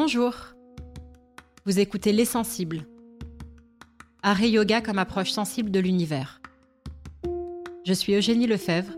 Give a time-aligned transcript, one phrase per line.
[0.00, 0.32] Bonjour.
[1.66, 2.86] Vous écoutez Les Sensibles.
[4.22, 6.40] Art et yoga comme approche sensible de l'univers.
[7.84, 8.92] Je suis Eugénie Lefebvre.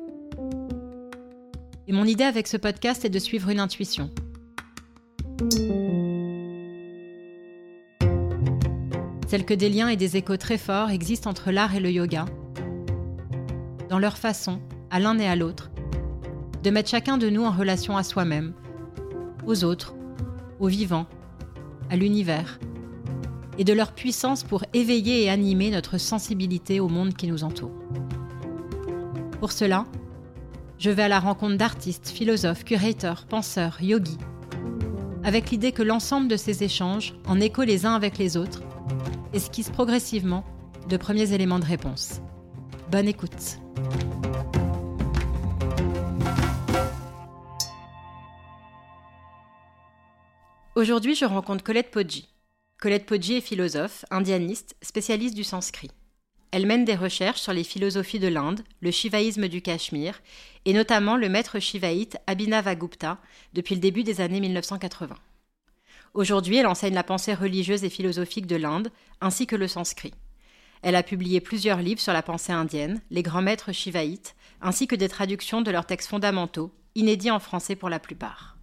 [1.89, 4.11] Et mon idée avec ce podcast est de suivre une intuition.
[9.27, 12.27] Celle que des liens et des échos très forts existent entre l'art et le yoga,
[13.89, 14.61] dans leur façon,
[14.91, 15.71] à l'un et à l'autre,
[16.63, 18.53] de mettre chacun de nous en relation à soi-même,
[19.47, 19.95] aux autres,
[20.61, 21.07] aux vivants,
[21.91, 22.61] à l'univers,
[23.59, 27.73] et de leur puissance pour éveiller et animer notre sensibilité au monde qui nous entoure.
[29.41, 29.87] Pour cela,
[30.79, 34.19] je vais à la rencontre d'artistes, philosophes, curateurs, penseurs, yogis,
[35.25, 38.63] avec l'idée que l'ensemble de ces échanges, en écho les uns avec les autres,
[39.33, 40.45] esquissent progressivement
[40.89, 42.21] de premiers éléments de réponse.
[42.91, 43.61] Bonne écoute.
[50.81, 52.27] Aujourd'hui, je rencontre Colette Poggi.
[52.81, 55.91] Colette Poggi est philosophe, indianiste, spécialiste du sanskrit.
[56.53, 60.23] Elle mène des recherches sur les philosophies de l'Inde, le shivaïsme du Cachemire,
[60.65, 63.19] et notamment le maître shivaïte Abhinavagupta
[63.53, 65.17] depuis le début des années 1980.
[66.15, 70.15] Aujourd'hui, elle enseigne la pensée religieuse et philosophique de l'Inde, ainsi que le sanskrit.
[70.81, 74.97] Elle a publié plusieurs livres sur la pensée indienne, les grands maîtres shivaïtes, ainsi que
[74.97, 78.57] des traductions de leurs textes fondamentaux, inédits en français pour la plupart.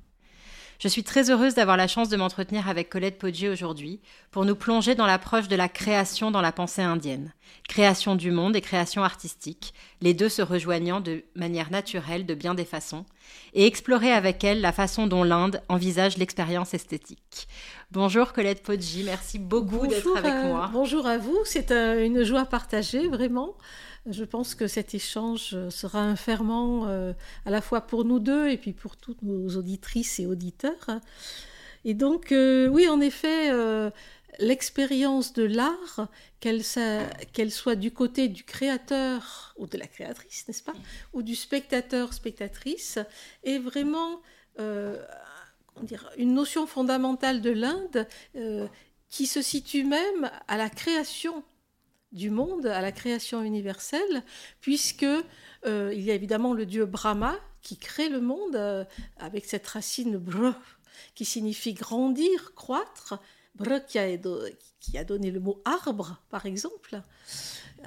[0.80, 4.56] Je suis très heureuse d'avoir la chance de m'entretenir avec Colette Poggi aujourd'hui pour nous
[4.56, 7.33] plonger dans l'approche de la création dans la pensée indienne.
[7.67, 12.53] Création du monde et création artistique, les deux se rejoignant de manière naturelle de bien
[12.53, 13.05] des façons,
[13.53, 17.48] et explorer avec elle la façon dont l'Inde envisage l'expérience esthétique.
[17.92, 20.70] Bonjour Colette Poggi, merci beaucoup d'être avec moi.
[20.72, 23.55] Bonjour à vous, c'est une joie partagée vraiment.
[24.09, 27.13] Je pense que cet échange sera un ferment euh,
[27.45, 30.88] à la fois pour nous deux et puis pour toutes nos auditrices et auditeurs.
[31.83, 33.89] Et donc, euh, oui, en effet, euh,
[34.39, 36.08] l'expérience de l'art,
[36.39, 40.76] qu'elle soit du côté du créateur ou de la créatrice, n'est-ce pas,
[41.11, 42.99] ou du spectateur-spectatrice,
[43.43, 44.21] est vraiment
[46.17, 48.08] une notion fondamentale de l'Inde
[49.10, 51.43] qui se situe même à la création
[52.11, 54.23] du monde, à la création universelle,
[54.61, 55.05] puisque
[55.65, 58.85] euh, il y a évidemment le dieu Brahma qui crée le monde euh,
[59.17, 60.51] avec cette racine br
[61.15, 63.19] qui signifie grandir, croître,
[63.55, 63.99] br qui
[64.97, 67.01] a, donné le mot arbre par exemple,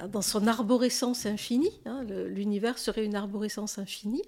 [0.09, 4.23] dans son arborescence infinie, hein, l'univers serait une arborescence infinie.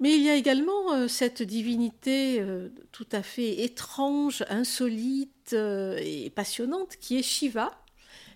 [0.00, 2.44] Mais il y a également euh, cette divinité
[2.92, 7.83] tout à fait étrange, insolite et passionnante qui est Shiva,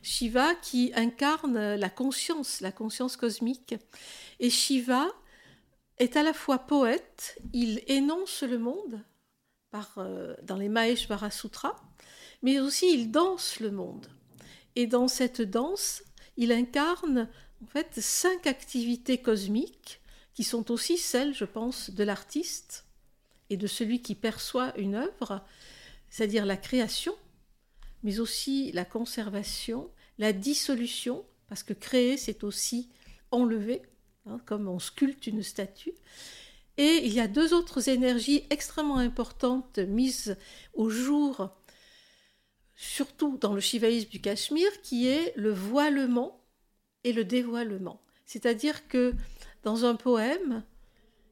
[0.09, 3.75] Shiva qui incarne la conscience, la conscience cosmique.
[4.41, 5.07] Et Shiva
[5.99, 9.05] est à la fois poète, il énonce le monde
[9.99, 11.77] euh, dans les Maheshvara Sutras,
[12.43, 14.07] mais aussi il danse le monde.
[14.77, 16.03] Et dans cette danse,
[16.39, 17.29] il incarne
[17.63, 20.01] en fait cinq activités cosmiques
[20.33, 22.87] qui sont aussi celles, je pense, de l'artiste
[23.51, 25.45] et de celui qui perçoit une œuvre,
[26.09, 27.15] c'est-à-dire la création,
[28.03, 32.89] mais aussi la conservation, la dissolution, parce que créer, c'est aussi
[33.31, 33.83] enlever,
[34.27, 35.95] hein, comme on sculpte une statue.
[36.77, 40.37] Et il y a deux autres énergies extrêmement importantes mises
[40.75, 41.51] au jour,
[42.77, 46.41] surtout dans le shivaïsme du Cachemire, qui est le voilement
[47.03, 48.01] et le dévoilement.
[48.27, 49.15] C'est-à-dire que
[49.65, 50.63] dans un poème,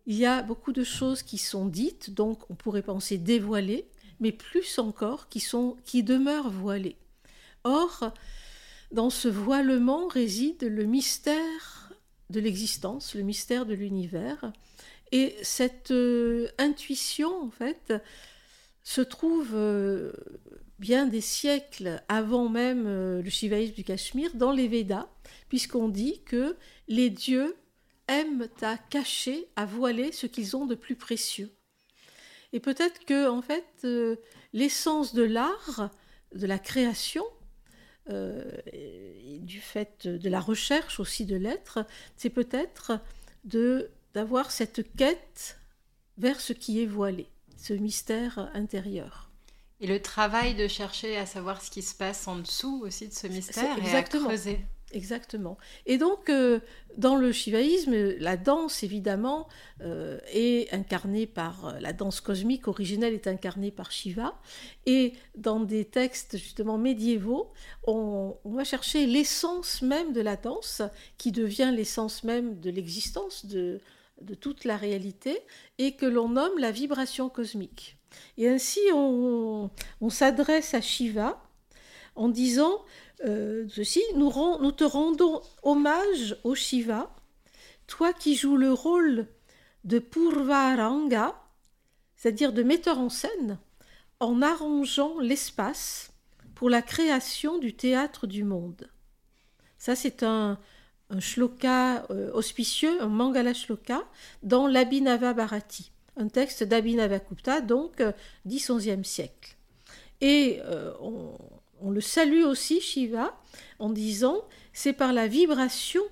[0.07, 4.33] il y a beaucoup de choses qui sont dites, donc on pourrait penser dévoilées, mais
[4.33, 6.97] plus encore qui, sont, qui demeurent voilées.
[7.65, 8.13] Or,
[8.93, 11.93] dans ce voilement réside le mystère
[12.31, 14.53] de l'existence, le mystère de l'univers.
[15.13, 17.93] Et cette euh, intuition, en fait,
[18.83, 20.13] se trouve euh,
[20.79, 25.09] bien des siècles avant même euh, le shivaïsme du Cachemire dans les Védas,
[25.49, 26.57] puisqu'on dit que
[26.89, 27.57] les dieux
[28.09, 31.51] aiment à cacher, à voiler ce qu'ils ont de plus précieux.
[32.53, 33.87] Et peut-être que, en fait,
[34.53, 35.91] l'essence de l'art,
[36.32, 37.25] de la création,
[38.11, 38.44] euh,
[39.41, 41.85] du fait de la recherche aussi de l'être,
[42.17, 42.93] c'est peut-être
[43.44, 45.58] de d'avoir cette quête
[46.17, 49.31] vers ce qui est voilé, ce mystère intérieur.
[49.81, 53.12] Et le travail de chercher à savoir ce qui se passe en dessous aussi de
[53.12, 54.64] ce mystère et à creuser.
[54.93, 55.59] Exactement.
[55.85, 56.61] Et donc, euh,
[56.97, 59.49] dans le shivaïsme, la danse, évidemment,
[59.83, 61.67] euh, est incarnée par...
[61.67, 64.41] Euh, la danse cosmique originelle est incarnée par Shiva.
[64.87, 67.53] Et dans des textes, justement, médiévaux,
[67.87, 70.83] on, va chercher l'essence même de la danse,
[71.19, 73.81] qui devient l'essence même de l'existence, de,
[74.21, 75.41] de toute la réalité,
[75.79, 77.97] et que l'on nomme la vibration cosmique.
[78.39, 79.71] Et ainsi, on,
[80.09, 81.43] s'adresse à Shiva
[82.15, 82.82] en disant
[83.25, 83.67] euh,
[84.15, 87.15] nous, nous te rendons hommage au Shiva,
[87.87, 89.27] toi qui joues le rôle
[89.85, 91.35] de Purvaranga,
[92.17, 93.59] c'est-à-dire de metteur en scène,
[94.21, 96.13] en arrangeant l'espace
[96.55, 98.91] pour la création du théâtre du monde.
[99.79, 100.59] Ça, c'est un,
[101.21, 104.03] shloka euh, auspicieux, un mangala shloka,
[104.43, 108.13] dans l'Abhinava Bharati, un texte d'Abhinava Gupta, donc euh,
[108.49, 109.57] 10-11e siècle.
[110.21, 111.37] Et euh, on,
[111.81, 113.38] on, le salue aussi, Shiva,
[113.78, 116.02] en disant C'est par la vibration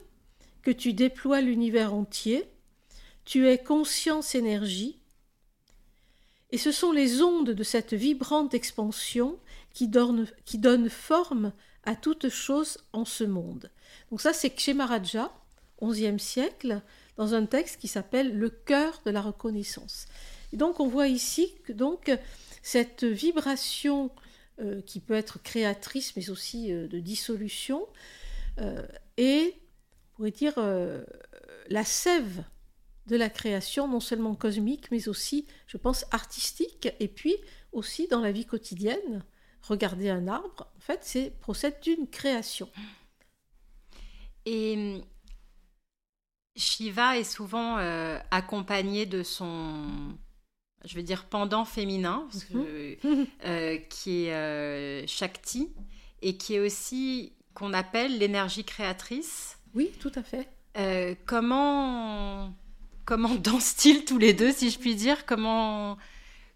[0.63, 2.45] que tu déploies l'univers entier,
[3.25, 4.99] tu es conscience énergie,
[6.51, 9.39] et ce sont les ondes de cette vibrante expansion
[9.73, 11.53] qui donnent, forme
[11.83, 13.71] à toute chose en ce monde.
[14.11, 15.33] Donc ça, c'est Kshemaraja,
[15.83, 16.81] 11e siècle,
[17.17, 20.07] dans un texte qui s'appelle Le cœur de la reconnaissance.
[20.53, 22.17] Et donc on voit ici que donc
[22.63, 24.11] cette vibration
[24.61, 27.89] euh, qui peut être créatrice mais aussi euh, de dissolution
[28.61, 28.87] euh,
[29.17, 29.57] est,
[30.13, 30.55] on pourrait dire,
[31.71, 32.45] la sève
[33.09, 37.35] de la création, non seulement cosmique, mais aussi, je pense, artistique, et puis
[37.73, 39.25] aussi dans la vie quotidienne.
[39.63, 42.71] Regarder un arbre, en fait, c'est procède d'une création.
[44.47, 45.01] Et
[46.55, 47.77] Shiva est souvent
[48.31, 50.17] accompagné de son,
[50.85, 53.27] je veux dire, pendant féminin, mhm.
[53.45, 55.71] euh, qui est euh, Shakti,
[56.23, 59.59] et qui est aussi qu'on appelle l'énergie créatrice.
[59.75, 60.49] Oui, tout à fait.
[61.27, 62.55] comment
[63.05, 65.27] comment dansent-ils tous les deux, si je puis dire?
[65.27, 65.99] Comment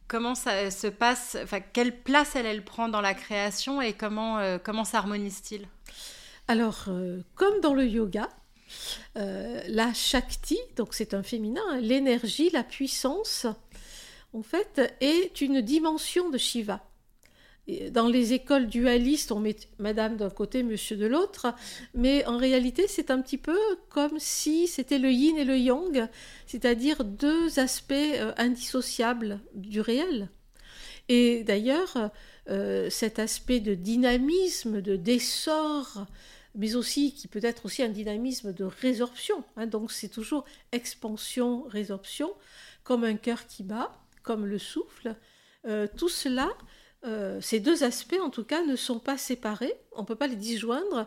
[0.09, 1.37] comment ça se passe?
[1.43, 5.69] Enfin, quelle place elle, elle prend dans la création et comment euh, comment s'harmonise-t-il?
[6.49, 8.29] Alors, euh, comme dans le yoga,
[9.17, 13.47] euh, la Shakti, donc c'est un féminin, l'énergie, la puissance,
[14.33, 16.83] en fait, est une dimension de Shiva
[17.91, 21.55] dans les écoles dualistes, on met madame d'un côté, monsieur de l'autre,
[21.95, 23.59] mais en réalité, c'est un petit peu
[23.91, 26.09] comme si c'était le yin et le yang,
[26.47, 30.31] c'est-à-dire deux aspects euh, indissociables du réel.
[31.11, 32.11] Et d'ailleurs,
[32.49, 36.07] euh, cet aspect de dynamisme, de d'essor,
[36.55, 39.45] mais aussi qui peut être aussi un dynamisme de résorption.
[39.57, 42.33] Hein, donc c'est toujours expansion, résorption,
[42.83, 43.93] comme un cœur qui bat,
[44.29, 45.17] comme le souffle.
[45.67, 46.51] Euh, tout cela
[47.05, 49.73] euh, ces deux aspects, en tout cas, ne sont pas séparés.
[49.93, 51.07] On ne peut pas les disjoindre.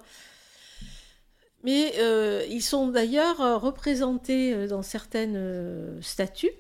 [1.64, 6.56] Mais euh, ils sont d'ailleurs représentés dans certaines statues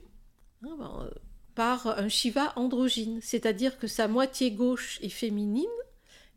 [0.63, 1.09] hein, ben,
[1.55, 5.65] par un Shiva androgyne, c'est-à-dire que sa moitié gauche est féminine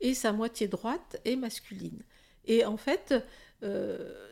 [0.01, 2.03] et sa moitié droite est masculine.
[2.47, 3.15] Et en fait,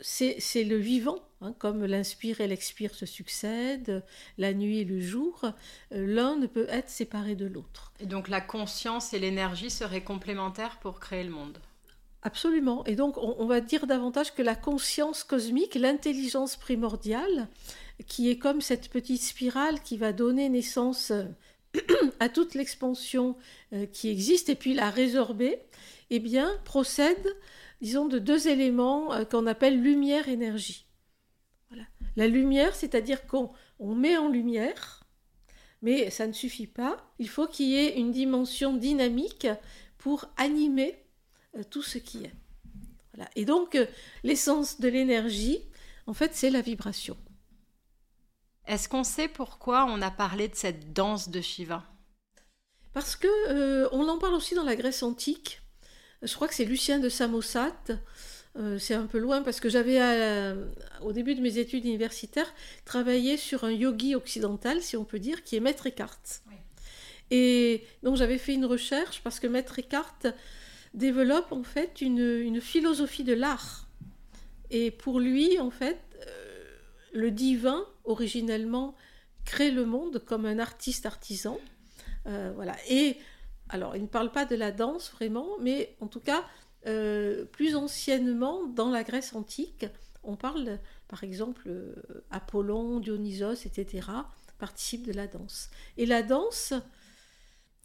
[0.01, 4.05] c'est le vivant Hein, comme l'inspire et l'expire se succèdent,
[4.39, 5.41] la nuit et le jour,
[5.93, 7.93] euh, l'un ne peut être séparé de l'autre.
[7.99, 11.59] Et donc la conscience et l'énergie seraient complémentaires pour créer le monde
[12.23, 12.85] Absolument.
[12.85, 17.49] Et donc on, va dire davantage que la conscience cosmique, l'intelligence primordiale,
[18.07, 21.25] qui est comme cette petite spirale qui va donner naissance euh,
[22.21, 23.37] à toute l'expansion
[23.73, 25.59] euh, qui existe et puis la résorber,
[26.11, 27.35] eh bien procède,
[27.83, 30.87] disons, de deux éléments qu'on appelle lumière-énergie.
[32.17, 33.51] La lumière, c'est-à-dire qu'on
[33.81, 35.03] met en lumière,
[35.83, 36.97] mais ça ne suffit pas.
[37.19, 39.49] Il faut qu'il y ait une dimension dynamique
[39.99, 41.05] pour animer
[41.57, 42.33] euh, tout ce qui est.
[43.37, 43.87] Et donc, euh,
[44.25, 45.59] l'essence de l'énergie,
[46.07, 47.17] en fait, c'est la vibration.
[48.67, 51.85] Est-ce qu'on sait pourquoi on a parlé de cette danse de Shiva?
[52.93, 55.62] Parce que euh, on en parle aussi dans la Grèce antique.
[56.23, 57.93] Je crois que c'est Lucien de Samosate
[58.59, 60.67] euh, c'est un peu loin parce que j'avais, euh,
[61.01, 62.53] au début de mes études universitaires,
[62.85, 66.21] travaillé sur un yogi occidental, si on peut dire, qui est Maître Eckhart.
[67.31, 70.27] Et donc j'avais fait une recherche parce que Maître Eckhart
[70.93, 73.89] développe en fait une, philosophie de l'art.
[74.71, 76.77] Et pour lui, en fait, euh,
[77.15, 78.95] le divin, originellement,
[79.47, 81.59] crée le monde comme un artiste artisan.
[82.27, 82.77] voilà.
[82.91, 83.17] Et
[83.73, 86.45] alors, il ne parle pas de la danse vraiment, mais en tout cas,
[86.87, 89.87] euh, plus anciennement, dans la Grèce antique,
[90.23, 91.95] on parle, par exemple, euh,
[92.31, 94.09] Apollon, Dionysos, etc.,
[94.59, 95.71] participent de la danse.
[95.97, 96.75] Et la danse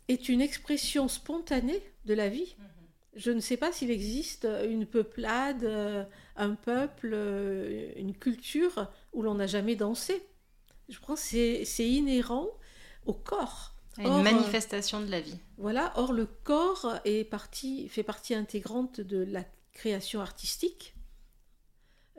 [0.10, 2.58] est une expression spontanée de la vie.
[2.60, 2.66] Mhm.
[3.16, 6.04] Je ne sais pas s'il existe une peuplade, euh,
[6.36, 7.14] un peuple,
[7.96, 10.22] une culture où l'on n'a jamais dansé.
[10.90, 12.50] Je pense que c'est inhérent
[13.06, 13.77] au corps.
[13.98, 15.38] Une euh, manifestation de la vie.
[15.58, 20.96] Voilà, or le corps est partie, fait partie intégrante de la création artistique.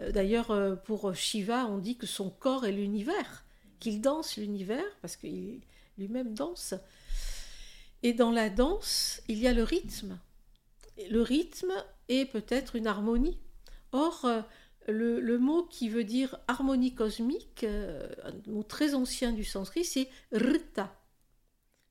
[0.01, 3.45] Euh, d'ailleurs, euh, pour Shiva, on dit que son corps est l'univers,
[3.79, 5.61] qu'il danse l'univers, parce qu'il
[5.99, 6.75] lui-même danse.
[8.03, 10.19] Et dans la danse, il y a le rythme.
[11.11, 11.73] Le rythme
[12.09, 13.39] est peut-être une harmonie.
[13.93, 14.27] Or,
[14.89, 20.98] le, mot qui veut dire harmonie cosmique, un mot très ancien du sanskrit, c'est rita.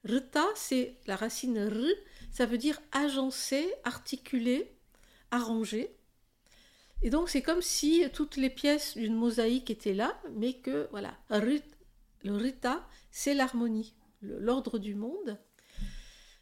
[0.07, 1.75] Rita, c'est la racine r,
[2.31, 4.71] ça veut dire agencer, articuler,
[5.31, 5.95] arranger.
[7.01, 11.17] Et donc c'est comme si toutes les pièces d'une mosaïque étaient là, mais que voilà,
[11.29, 15.37] le rita, c'est l'harmonie, l'ordre du monde.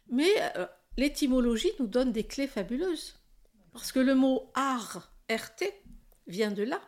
[0.08, 3.18] Mais euh, l'étymologie nous donne des clés fabuleuses.
[3.72, 5.64] Parce que le mot art, RT,
[6.26, 6.80] vient de là.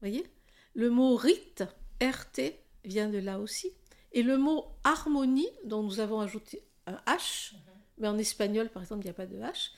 [0.00, 0.26] Voyez?
[0.74, 1.64] Le mot rite,
[2.00, 3.72] RT, vient de là aussi.
[4.14, 7.52] Et le mot harmonie, dont nous avons ajouté un H,
[7.98, 9.72] mais en espagnol, par exemple, il n'y a pas de H,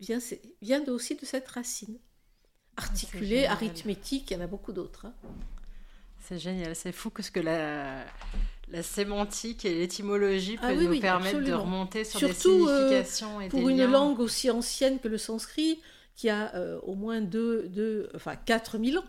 [0.00, 0.18] vient,
[0.60, 1.98] vient aussi de cette racine.
[2.76, 5.06] Articulé, arithmétique, il y en a beaucoup d'autres.
[5.06, 5.14] Hein.
[6.18, 8.04] C'est génial, c'est fou que ce que la,
[8.68, 13.48] la sémantique et l'étymologie ah peuvent nous permettre de remonter sur des euh, significations et
[13.48, 15.80] pour une langue aussi ancienne que le sanskrit,
[16.16, 19.04] qui a euh, au moins deux, deux, enfin 4000 ans.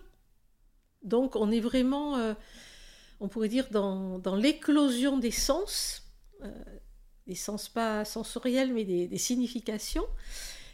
[1.04, 2.34] Donc on est vraiment, euh,
[3.20, 6.04] on pourrait dire, dans, dans l'éclosion des sens,
[7.28, 10.06] des sens pas sensoriels, mais des, des significations.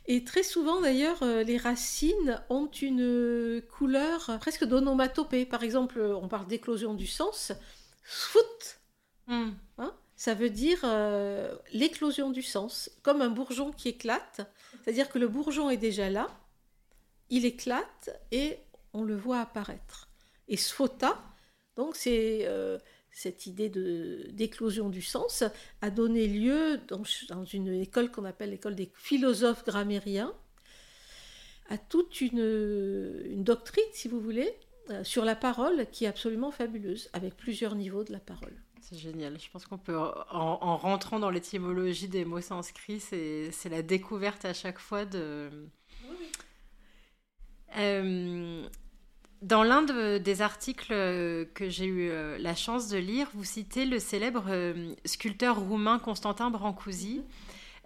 [0.08, 5.46] Et très souvent, d'ailleurs, les racines ont une couleur presque d'onomatopée.
[5.46, 7.52] Par exemple, on parle d'éclosion du sens.
[8.04, 8.80] Foot,
[9.28, 9.52] hmm.
[9.78, 14.42] hein, ça veut dire euh, l'éclosion du sens, comme un bourgeon qui éclate.
[14.84, 16.28] C'est-à-dire que le bourgeon est déjà là,
[17.30, 18.60] il éclate et
[18.94, 20.10] on le voit apparaître.
[20.48, 21.20] Et sphota,
[21.82, 22.78] donc c'est euh,
[23.12, 23.70] cette idée
[24.32, 25.44] d'éclosion du sens,
[25.82, 30.32] a donné lieu dans, dans une école qu'on appelle l'école des philosophes grammairiens
[31.70, 34.54] à toute une, une doctrine, si vous voulez,
[34.92, 38.54] euh, sur la parole qui est absolument fabuleuse, avec plusieurs niveaux de la parole.
[38.80, 39.40] C'est génial.
[39.40, 44.54] Je pense qu'on peut, en, rentrant dans l'étymologie des mots sanscrits, c'est la découverte à
[44.54, 45.50] chaque fois de.
[47.78, 48.68] Euh,
[49.42, 50.94] dans l'un des articles
[51.54, 54.46] que j'ai eu euh, la chance de lire, vous citez le célèbre
[55.06, 57.24] sculpteur roumain Constantin Brancusi.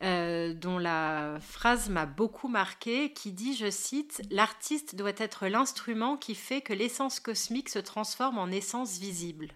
[0.04, 6.18] Euh, dont la phrase m'a beaucoup marqué, qui dit, je cite, L'artiste doit être l'instrument
[6.18, 9.54] qui fait que l'essence cosmique se transforme en essence visible.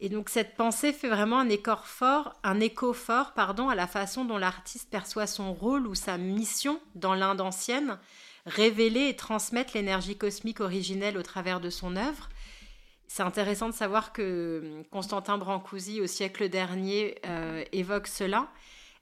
[0.00, 3.86] Et donc cette pensée fait vraiment un écho fort, un écho fort pardon, à la
[3.86, 7.98] façon dont l'artiste perçoit son rôle ou sa mission dans l'Inde ancienne,
[8.46, 12.28] révéler et transmettre l'énergie cosmique originelle au travers de son œuvre.
[13.06, 18.48] C'est intéressant de savoir que Constantin Brancusi, au siècle dernier, euh, évoque cela.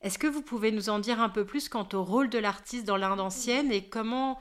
[0.03, 2.85] Est-ce que vous pouvez nous en dire un peu plus quant au rôle de l'artiste
[2.85, 4.41] dans l'Inde ancienne et comment,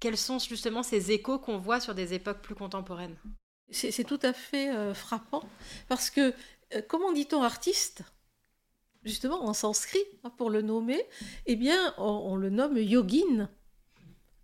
[0.00, 3.16] quels sont justement ces échos qu'on voit sur des époques plus contemporaines?
[3.70, 5.42] C'est tout à fait euh, frappant
[5.88, 6.32] parce que
[6.74, 8.02] euh, comment dit-on artiste
[9.02, 11.04] Justement en sanskrit, hein, pour le nommer,
[11.46, 13.48] eh bien on, le nomme yogin,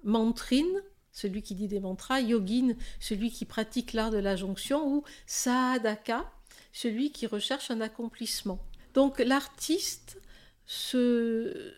[0.09, 5.05] mantrine, celui qui dit des mantras, yogin, celui qui pratique l'art de la jonction, ou
[5.27, 6.31] sadhaka,
[6.73, 8.59] celui qui recherche un accomplissement.
[8.95, 10.21] Donc l'artiste
[10.67, 11.73] se,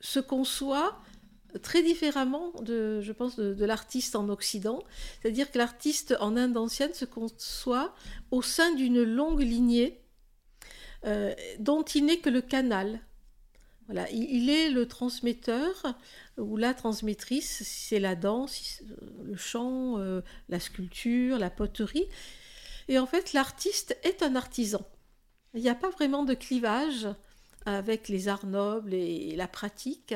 [0.00, 1.00] se conçoit
[1.62, 4.82] très différemment de, je pense, de, l'artiste en Occident.
[5.20, 7.94] C'est-à-dire que l'artiste en Inde ancienne se conçoit
[8.30, 10.00] au sein d'une longue lignée
[11.04, 13.00] euh, dont il n'est que le canal.
[14.12, 15.94] Il, est le transmetteur
[16.38, 18.82] ou la transmettrice, c'est la danse,
[19.22, 22.08] le chant, euh, la sculpture, la poterie.
[22.88, 24.84] Et en fait, l'artiste est un artisan.
[25.54, 27.08] Il n'y a pas vraiment de clivage
[27.64, 30.14] avec les arts nobles et la pratique.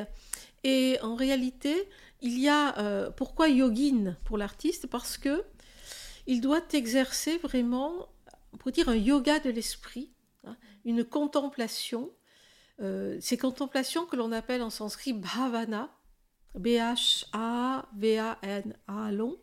[0.63, 1.75] Et en réalité,
[2.21, 4.87] il y a euh, pourquoi yogin pour l'artiste?
[4.87, 5.43] Parce que
[6.27, 8.09] il doit exercer vraiment,
[8.53, 10.11] on pourrait dire, un yoga de l'esprit,
[10.45, 12.11] hein, une contemplation.
[12.79, 15.89] Euh, ces contemplations que l'on appelle en sanskrit bhavana,
[16.55, 17.31] B-H-A-V-A-N-A
[19.11, 19.37] long,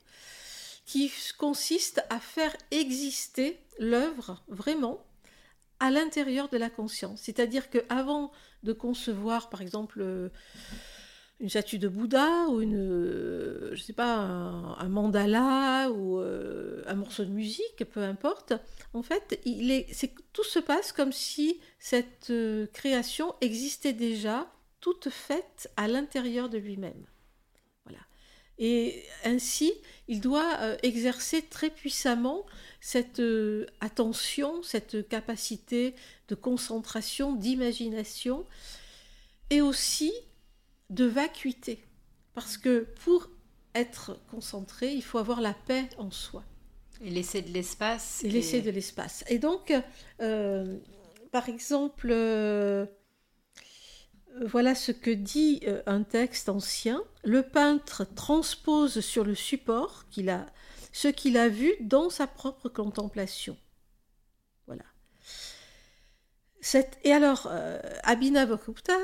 [0.85, 5.05] qui consiste à faire exister l'œuvre vraiment
[5.81, 7.21] à l'intérieur de la conscience.
[7.23, 8.33] C'est-à-dire qu'avant
[8.63, 10.31] de concevoir, par exemple, euh,
[11.41, 16.95] une statue de Bouddha ou une, euh, je sais pas, un, mandala ou euh, un
[16.95, 18.55] morceau de musique, peu importe.
[18.93, 19.87] En fait, il est,
[20.33, 22.33] tout se passe comme si cette
[22.73, 27.07] création existait déjà, toute faite à l'intérieur de lui-même.
[27.85, 28.01] Voilà.
[28.59, 29.73] Et ainsi,
[30.09, 32.45] il doit exercer très puissamment
[32.81, 35.95] cette euh, attention, cette capacité
[36.29, 38.47] de concentration, d'imagination,
[39.51, 40.13] et aussi
[40.91, 41.85] de vacuité.
[42.35, 43.31] Parce que pour
[43.75, 46.45] être concentré, il faut avoir la paix en soi.
[47.01, 48.23] Et laisser de l'espace.
[48.25, 49.25] Et laisser de l'espace.
[49.29, 49.73] Et donc,
[50.21, 50.79] euh,
[51.31, 52.87] par exemple, euh,
[54.47, 57.03] voilà ce que dit euh, un texte ancien.
[57.25, 60.47] Le peintre transpose sur le support qu'il a,
[60.93, 63.57] ce qu'il a vu dans sa propre contemplation.
[64.67, 64.85] Voilà.
[67.05, 67.51] et alors,
[68.03, 68.99] Abhinavagupta,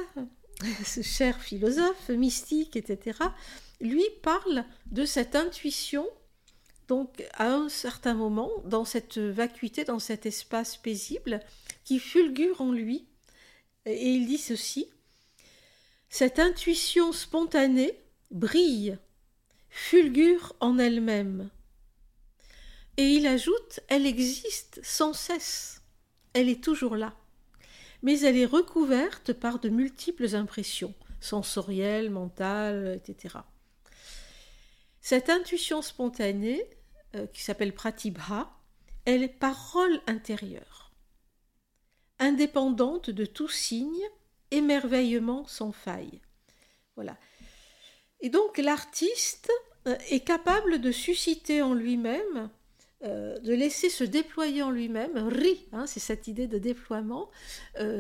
[0.84, 3.18] ce cher philosophe, mystique, etc.,
[3.80, 6.06] lui parle de cette intuition,
[6.88, 11.40] donc à un certain moment, dans cette vacuité, dans cet espace paisible,
[11.84, 13.06] qui fulgure en lui.
[13.86, 14.88] Et il dit ceci
[16.08, 17.98] Cette intuition spontanée
[18.30, 18.98] brille,
[19.68, 21.50] fulgure en elle-même.
[22.96, 25.82] Et il ajoute Elle existe sans cesse.
[26.32, 27.14] Elle est toujours là.
[28.04, 33.38] Mais elle est recouverte par de multiples impressions, sensorielles, mentales, etc.
[35.00, 36.64] Cette intuition spontanée,
[37.14, 38.50] euh, qui s'appelle pratibha,
[39.04, 40.92] elle est parole intérieure,
[42.18, 44.08] indépendante de tout signe,
[44.50, 46.20] émerveillement sans faille.
[46.94, 47.16] Voilà.
[48.20, 49.50] Et donc l'artiste
[49.86, 52.50] euh, est capable de susciter en lui-même,
[53.04, 57.30] euh, de laisser se déployer en lui-même, ri, hein, c'est cette idée de déploiement,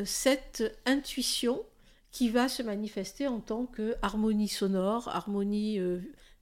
[0.04, 1.62] cette intuition
[2.10, 5.80] qui va se manifester en tant que harmonie sonore, harmonie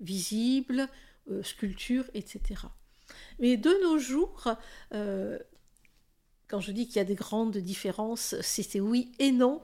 [0.02, 0.88] visible,
[1.30, 2.62] euh, sculpture, etc.
[3.38, 4.48] Mais de nos jours,
[4.92, 5.38] euh,
[6.48, 9.62] quand je dis qu'il y a des grandes différences, c'est oui et non,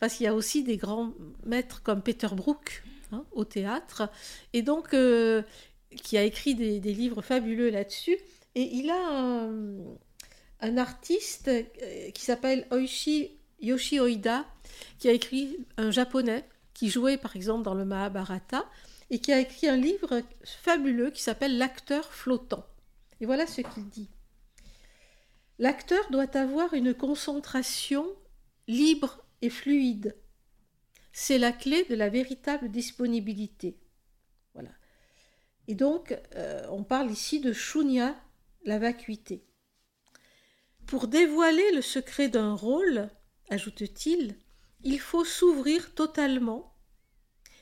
[0.00, 1.12] parce qu'il y a aussi des grands
[1.44, 4.10] maîtres comme Peter Brook hein, au théâtre,
[4.52, 5.42] et donc euh,
[6.02, 8.18] qui a écrit des, livres fabuleux là-dessus.
[8.56, 9.48] Et il a
[10.60, 11.50] un, artiste
[12.14, 14.46] qui s'appelle Oishi Yoshi Oida,
[14.98, 18.64] qui a écrit un japonais qui jouait par exemple dans le Mahabharata,
[19.10, 22.66] et qui a écrit un livre fabuleux qui s'appelle L'acteur flottant.
[23.20, 24.08] Et voilà ce qu'il dit.
[25.58, 28.06] L'acteur doit avoir une concentration
[28.68, 30.16] libre et fluide.
[31.12, 33.78] C'est la clé de la véritable disponibilité.
[34.54, 34.70] Voilà.
[35.68, 38.14] Et donc, euh, on parle ici de shunya,
[38.66, 39.46] la vacuité.
[40.86, 43.08] Pour dévoiler le secret d'un rôle,
[43.48, 44.36] ajoute-t-il,
[44.82, 46.74] il faut s'ouvrir totalement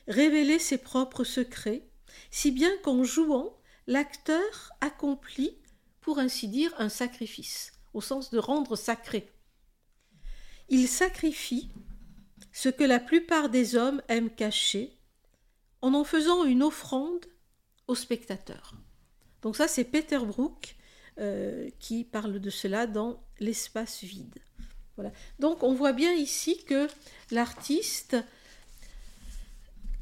[0.07, 1.87] révéler ses propres secrets,
[2.31, 5.57] si bien qu'en jouant, l'acteur accomplit,
[6.01, 9.31] pour ainsi dire, un sacrifice, au sens de rendre sacré.
[10.69, 11.69] Il sacrifie
[12.51, 14.97] ce que la plupart des hommes aiment cacher,
[15.81, 17.25] en en faisant une offrande
[17.87, 18.73] au spectateur.
[19.41, 20.75] Donc ça, c'est Peter Brook
[21.19, 24.35] euh, qui parle de cela dans l'espace vide.
[24.95, 25.11] Voilà.
[25.39, 26.87] Donc on voit bien ici que
[27.31, 28.15] l'artiste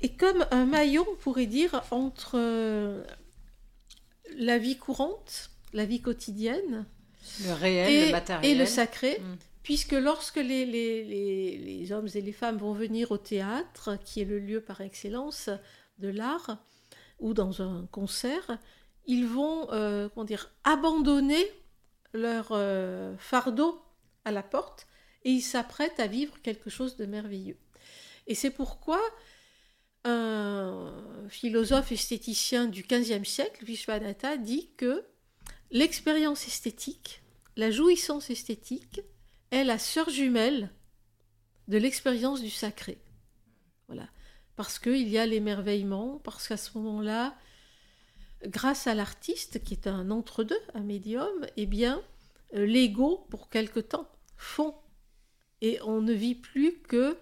[0.04, 3.04] et comme un maillon, on pourrait dire, entre euh,
[4.38, 6.86] la vie courante, la vie quotidienne,
[7.46, 8.52] le réel, et, le matériel.
[8.52, 9.20] et le sacré.
[9.20, 9.38] Mm.
[9.64, 11.04] Puisque lorsque les, les,
[11.58, 15.50] les, hommes et les femmes vont venir au théâtre, qui est le lieu par excellence
[16.00, 16.62] de l'art,
[17.20, 18.60] ou dans un concert,
[19.06, 21.46] ils vont euh, comment dire, abandonner
[22.14, 23.82] leur euh, fardeau
[24.26, 24.88] à la porte
[25.24, 27.58] et ils s'apprêtent à vivre quelque chose de merveilleux.
[28.28, 29.02] Et c'est pourquoi
[30.06, 30.94] un
[31.30, 35.06] philosophe esthéticien du XVe siècle, Vishwanatha, dit que
[35.72, 37.22] l'expérience esthétique,
[37.56, 39.02] la jouissance esthétique,
[39.52, 40.72] est la sœur jumelle
[41.68, 42.98] de l'expérience du sacré.
[43.88, 44.08] Voilà.
[44.56, 47.36] Parce qu'il y a l'émerveillement, parce qu'à ce moment-là,
[48.48, 52.02] grâce à l'artiste, qui est un entre-deux, un médium, eh bien,
[52.56, 54.76] euh, l'ego, pour quelque temps, fond.
[55.62, 57.18] Et on ne vit plus que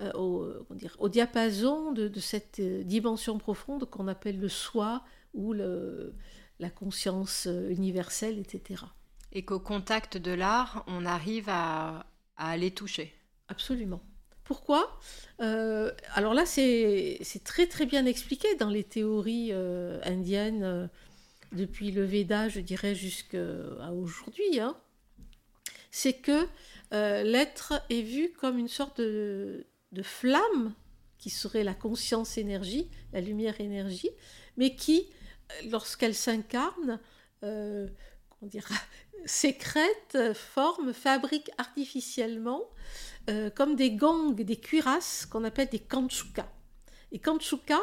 [0.00, 5.52] euh, au, dire, au, diapason de, cette euh, dimension profonde qu'on appelle le soi ou
[5.52, 6.14] le,
[6.58, 8.84] la conscience universelle, etc.
[9.32, 13.14] Et qu'au contact de l'art, on arrive à, à aller toucher.
[13.48, 14.00] Absolument.
[14.46, 14.98] Pourquoi?
[15.38, 19.52] Alors là, c'est très très bien expliqué dans les théories
[20.04, 20.88] indiennes,
[21.52, 23.38] depuis le Veda, je dirais, jusqu'à
[23.92, 24.60] aujourd'hui.
[24.60, 24.76] Hein.
[25.90, 26.46] C'est que
[26.90, 30.74] l'être est vu comme une sorte de, de flamme,
[31.18, 34.10] qui serait la conscience énergie, la lumière énergie,
[34.56, 35.08] mais qui,
[35.50, 37.00] euh, lorsqu'elle s'incarne,
[37.42, 37.88] euh,
[39.24, 42.62] sécrète, forme, fabrique artificiellement,
[43.28, 46.48] euh, comme des gangs, des cuirasses qu'on appelle des kanchuka.
[47.12, 47.80] Et kanchuka,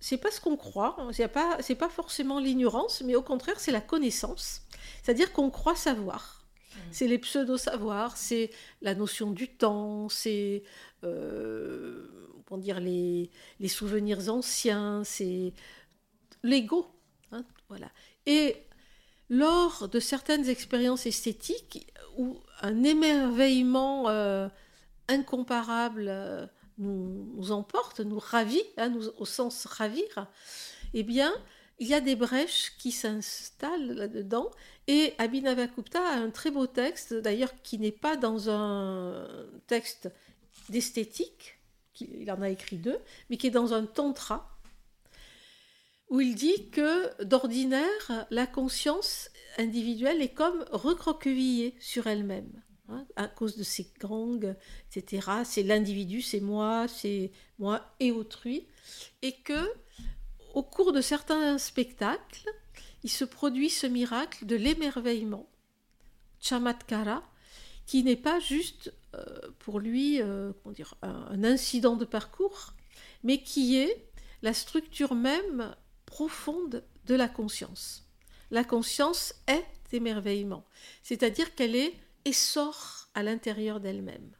[0.00, 3.80] c'est pas ce qu'on croit, c'est pas, pas forcément l'ignorance, mais au contraire, c'est la
[3.80, 4.62] connaissance.
[5.02, 6.46] C'est-à-dire qu'on croit savoir.
[6.74, 6.78] Mmh.
[6.92, 8.50] C'est les pseudo-savoirs, c'est
[8.82, 10.62] la notion du temps, c'est
[11.04, 12.26] euh,
[12.58, 15.52] dire les, les, souvenirs anciens, c'est
[16.42, 16.86] l'ego.
[17.32, 17.90] Hein, voilà.
[18.26, 18.56] Et
[19.28, 24.48] lors de certaines expériences esthétiques où un émerveillement euh,
[25.08, 26.46] incomparable euh,
[26.78, 30.28] nous, emporte, nous ravit, hein, au sens ravir,
[30.94, 31.32] eh bien,
[31.78, 34.50] il y a des brèches qui s'installent là-dedans.
[34.86, 39.28] Et Abhinavakupta a un très beau texte, d'ailleurs, qui n'est pas dans un
[39.66, 40.10] texte
[40.68, 41.58] d'esthétique,
[42.00, 42.98] il en a écrit deux,
[43.30, 44.50] mais qui est dans un tantra,
[46.08, 52.62] où il dit que d'ordinaire, la conscience individuelle est comme recroquevillée sur elle-même.
[52.88, 54.54] Hein, à cause de ses gangs,
[54.94, 55.28] etc.
[55.44, 58.64] C'est l'individu, c'est moi, c'est moi et autrui.
[59.22, 59.72] Et que,
[60.54, 62.48] au cours de certains spectacles,
[63.02, 65.48] il se produit ce miracle de l'émerveillement,
[66.40, 67.24] chamatkara,
[67.86, 70.52] qui n'est pas juste euh, pour lui euh,
[71.02, 72.72] un incident de parcours,
[73.24, 74.08] mais qui est
[74.42, 78.08] la structure même profonde de la conscience.
[78.52, 80.64] La conscience est émerveillement,
[81.02, 81.94] c'est-à-dire qu'elle est
[82.26, 84.32] essor à l'intérieur d'elle-même.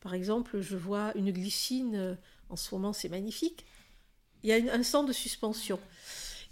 [0.00, 2.14] Par exemple, je vois une glycine, euh,
[2.48, 3.66] en ce moment c'est magnifique,
[4.42, 5.80] il y a un sens de suspension.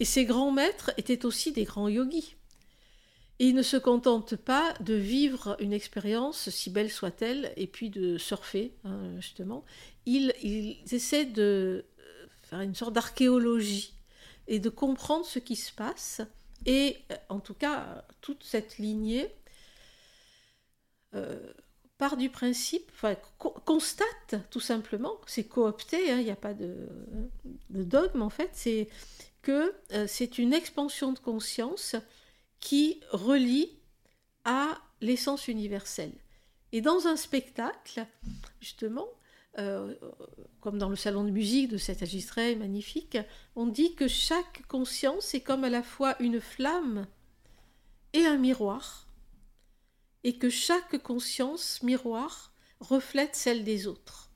[0.01, 2.35] Et ces grands maîtres étaient aussi des grands yogis.
[3.39, 7.91] Et ils ne se contentent pas de vivre une expérience, si belle soit-elle, et puis
[7.91, 9.65] de surfer, hein, justement.
[10.05, 13.95] Ils, ils, essaient de euh, faire une sorte d'archéologie
[14.49, 16.23] et de comprendre ce qui se passe.
[16.65, 19.31] Et euh, en tout cas, toute cette lignée
[21.99, 22.91] part du principe,
[23.65, 26.89] constate tout simplement, c'est coopté, hein, il n'y a pas de,
[27.71, 28.89] dogme en fait, c'est
[29.43, 31.97] que euh, c'est une expansion de conscience
[32.61, 33.71] qui relie
[34.45, 36.13] à l'essence universelle.
[36.73, 38.07] Et dans un spectacle,
[38.61, 39.07] justement,
[39.59, 39.95] euh,
[40.61, 43.17] comme dans le salon de musique de cet agistrat magnifique,
[43.55, 47.07] on dit que chaque conscience est comme à la fois une flamme
[48.13, 49.06] et un miroir,
[50.27, 54.33] et que chaque conscience miroir reflète celle des autres.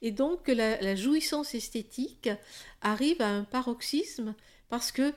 [0.00, 2.30] Et donc la, la jouissance esthétique
[2.80, 4.34] arrive à un paroxysme
[4.70, 5.12] parce que,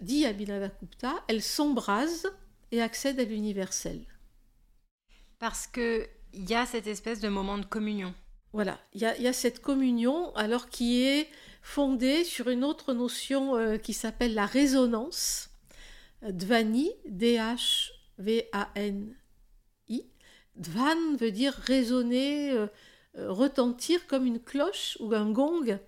[0.00, 2.32] dit Abhinavakupta, elle s'embrase
[2.70, 4.06] et accède à l'universel.
[5.40, 8.14] Parce qu'il y a cette espèce de moment de communion.
[8.52, 11.28] Voilà, il y, a cette communion, alors qui est
[11.62, 15.50] fondée sur une autre notion euh, qui s'appelle la résonance.
[16.22, 17.94] Dvani, D-H-V-A-N-I.
[20.56, 22.66] Dvan veut dire résonner, euh,
[23.16, 25.78] euh, retentir comme une cloche ou un gong.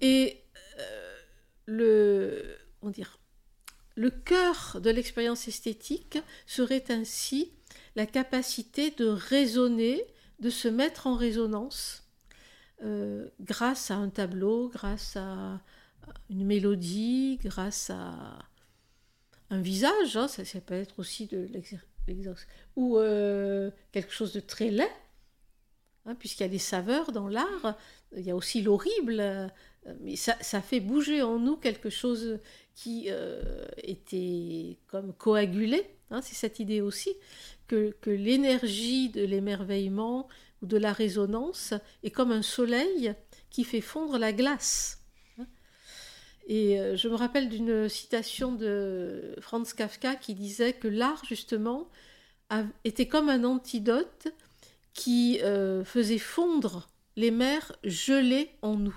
[0.00, 0.42] Et
[2.90, 3.18] dire,
[3.96, 7.52] le cœur de l'expérience esthétique serait ainsi
[7.96, 10.04] la capacité de résonner
[10.38, 12.04] de se mettre en résonance
[12.82, 15.60] euh, grâce à un tableau, grâce à
[16.28, 18.38] une mélodie, grâce à
[19.48, 21.88] un visage, hein, ça, peut être aussi de l'exercice,
[22.76, 24.90] ou euh, quelque chose de très laid,
[26.04, 27.76] hein, puisqu'il y a des saveurs dans l'art,
[28.16, 29.48] il y a aussi l'horrible, euh,
[30.00, 32.40] mais ça, fait bouger en nous quelque chose
[32.74, 33.08] qui
[33.78, 37.14] était comme coagulé, hein, c'est cette idée aussi,
[37.66, 40.28] que, l'énergie de l'émerveillement
[40.62, 43.14] ou de la résonance est comme un soleil
[43.50, 45.05] qui fait fondre la glace.
[46.46, 51.88] Et euh, je me rappelle d'une citation de Franz Kafka qui disait que l'art, justement,
[52.84, 54.28] était comme un antidote
[54.94, 58.96] qui euh, faisait fondre les mers gelées en nous.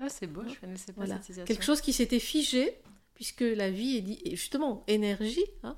[0.00, 1.44] Ah, c'est beau, je connaissais pas cette citation.
[1.44, 2.76] Quelque chose qui s'était figé,
[3.14, 5.46] puisque la vie est, justement énergie.
[5.62, 5.76] Hein,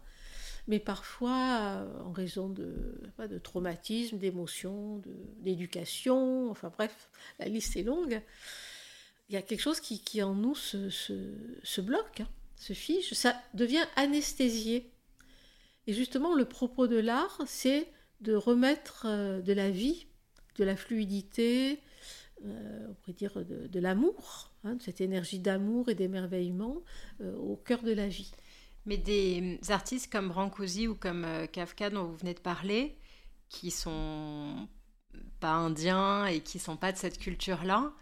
[0.66, 5.02] mais parfois euh, en raison de, de traumatisme, d'émotions,
[5.38, 8.20] d'éducation, enfin bref, la liste est longue.
[9.30, 13.86] Il y a quelque chose qui, en nous se, bloque, hein, se fige, ça devient
[13.94, 14.90] anesthésié.
[15.86, 17.86] Et justement, le propos de l'art, c'est
[18.20, 20.08] de remettre euh, de la vie,
[20.56, 21.80] de la fluidité,
[22.44, 26.82] euh, on pourrait dire de, l'amour, hein, de cette énergie d'amour et d'émerveillement
[27.20, 28.32] au cœur de la vie.
[28.86, 32.96] Mais des artistes comme Brancusi ou comme euh, Kafka dont vous venez de parler,
[33.48, 34.68] qui sont
[35.38, 37.92] pas indiens et qui sont pas de cette culture-là,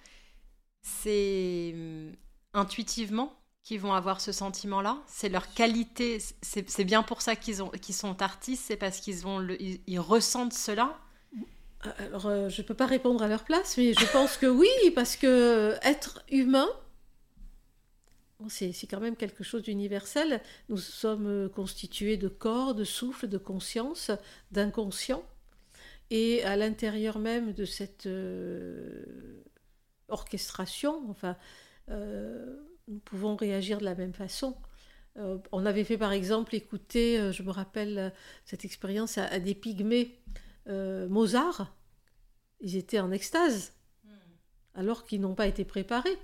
[1.03, 2.12] c'est hum,
[2.55, 4.98] intuitivement qu'ils vont avoir ce sentiment-là.
[5.07, 6.18] C'est leur qualité.
[6.42, 8.64] C'est bien pour ça qu'ils sont artistes.
[8.66, 9.20] C'est parce qu'ils
[9.87, 10.98] ils, ressentent cela.
[11.98, 14.68] Alors, euh, je ne peux pas répondre à leur place, mais je pense que oui,
[14.94, 16.68] parce que être humain,
[18.48, 20.40] c'est quand même quelque chose d'universel.
[20.68, 24.11] Nous sommes euh, constitués de corps, de souffle, de conscience,
[24.51, 25.22] d'inconscient.
[26.11, 29.05] Et à l'intérieur même de cette euh,
[30.09, 31.37] orchestration, enfin,
[31.90, 32.57] euh,
[32.88, 34.57] nous pouvons réagir de la même façon.
[35.16, 38.12] Euh, on avait fait par exemple écouter, euh, je me rappelle
[38.44, 40.18] cette expérience à, des pygmées
[40.66, 41.75] Mozart.
[42.61, 43.73] Ils étaient en extase,
[44.05, 44.11] hmm.
[44.75, 46.18] alors qu'ils n'ont pas été préparés.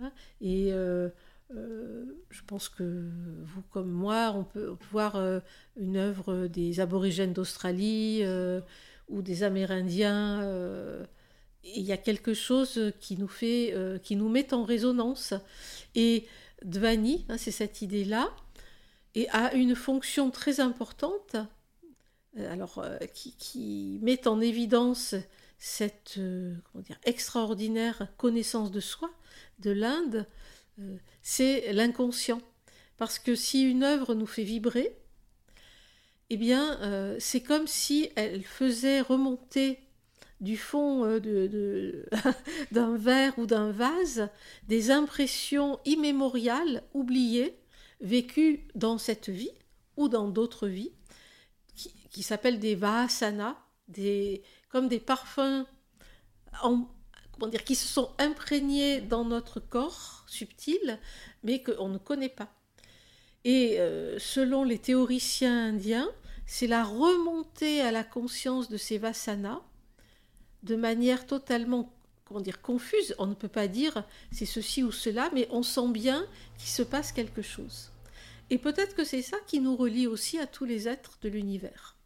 [0.00, 0.12] Hein.
[0.40, 3.10] Et je pense que
[3.42, 5.16] vous comme moi, on peut voir
[5.76, 8.22] une œuvre des aborigènes d'Australie
[9.08, 11.08] ou des Amérindiens
[11.74, 15.34] il y a quelque chose qui nous fait, euh, qui nous met en résonance.
[15.94, 16.26] Et
[16.64, 18.30] Dvani, hein, c'est cette idée-là,
[19.14, 21.36] et a une fonction très importante,
[22.36, 25.14] euh, alors euh, qui, met en évidence
[25.58, 26.20] cette
[27.04, 29.10] extraordinaire connaissance de soi
[29.58, 30.24] de l'Inde,
[31.20, 32.40] c'est l'inconscient.
[32.96, 34.96] Parce que si une œuvre nous fait vibrer,
[36.30, 36.78] eh bien,
[37.18, 39.80] c'est comme si elle faisait remonter
[40.40, 42.04] du fond euh,
[42.72, 44.28] d'un verre ou d'un vase
[44.68, 47.58] des impressions immémoriales, oubliées,
[48.00, 49.50] vécues dans cette vie
[49.96, 50.92] ou dans d'autres vies,
[52.10, 53.56] qui, s'appellent des vasanas,
[53.88, 55.66] des, comme des parfums
[56.60, 60.98] comment dire, qui se sont imprégnés dans notre corps subtil,
[61.44, 62.52] mais qu'on ne connaît pas.
[63.44, 66.10] Et euh, selon les théoriciens indiens,
[66.46, 69.62] c'est la remontée à la conscience de ces vasanas
[70.62, 71.92] de manière totalement
[72.28, 73.14] comment dire, confuse.
[73.18, 76.26] On ne peut pas dire c'est ceci ou cela, mais on sent bien
[76.58, 77.90] qu'il se passe quelque chose.
[78.50, 81.96] Et peut-être que c'est ça qui nous relie aussi à tous les êtres de l'univers.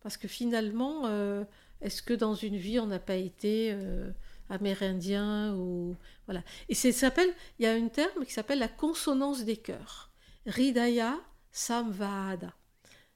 [0.00, 1.44] Parce que finalement, euh,
[1.80, 4.10] est-ce que dans une vie, on n'a pas été euh,
[4.50, 6.42] amérindien ou voilà.
[6.68, 10.10] Et ça s'appelle, il y a un terme qui s'appelle la consonance des cœurs.
[10.46, 11.18] Ridaya
[11.50, 12.52] Samvada.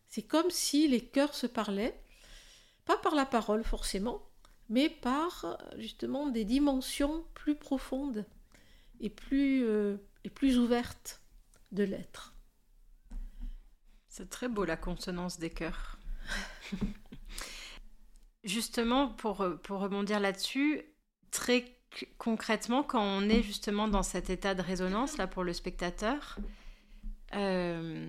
[0.09, 2.01] C'est comme si les cœurs se parlaient,
[2.85, 4.23] pas par la parole forcément,
[4.69, 8.25] mais par justement des dimensions plus profondes
[9.01, 11.21] et plus, euh, et plus ouvertes
[11.73, 12.35] de l'être.
[14.09, 15.99] C'est très beau la consonance des cœurs.
[18.45, 20.83] justement, pour, pour rebondir là-dessus,
[21.31, 21.77] très
[22.19, 26.39] concrètement, quand on est justement dans cet état de résonance, là, pour le spectateur,
[27.35, 28.09] euh,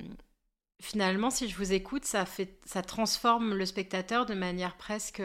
[0.82, 5.22] finalement, si je vous écoute, ça, fait, ça transforme le spectateur de manière presque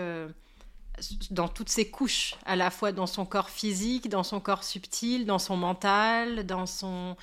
[1.31, 5.26] dans toutes ses couches, à la fois dans son corps physique, dans son corps subtil,
[5.26, 7.16] dans son mental, dans son...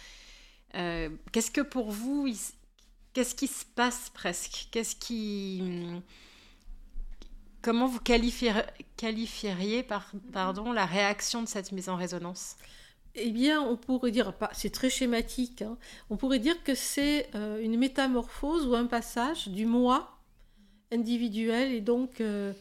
[0.75, 2.27] Euh, qu'est-ce que pour vous,
[3.13, 4.67] qu'est-ce qui se passe presque?
[4.71, 5.61] Qu'est-ce qui...
[7.61, 8.63] Comment vous qualifieriez,
[8.95, 12.55] qualifieriez par, pardon, la réaction de cette mise en résonance?
[13.15, 15.77] Eh bien, on pourrait dire, c'est très schématique, hein,
[16.09, 20.19] on pourrait dire que c'est euh, une métamorphose ou un passage du moi
[20.91, 22.53] individuel et donc euh,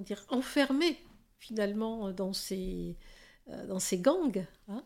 [0.00, 0.98] dire, enfermé
[1.38, 2.96] finalement dans ces,
[3.50, 4.44] euh, dans ces gangs.
[4.68, 4.82] Hein.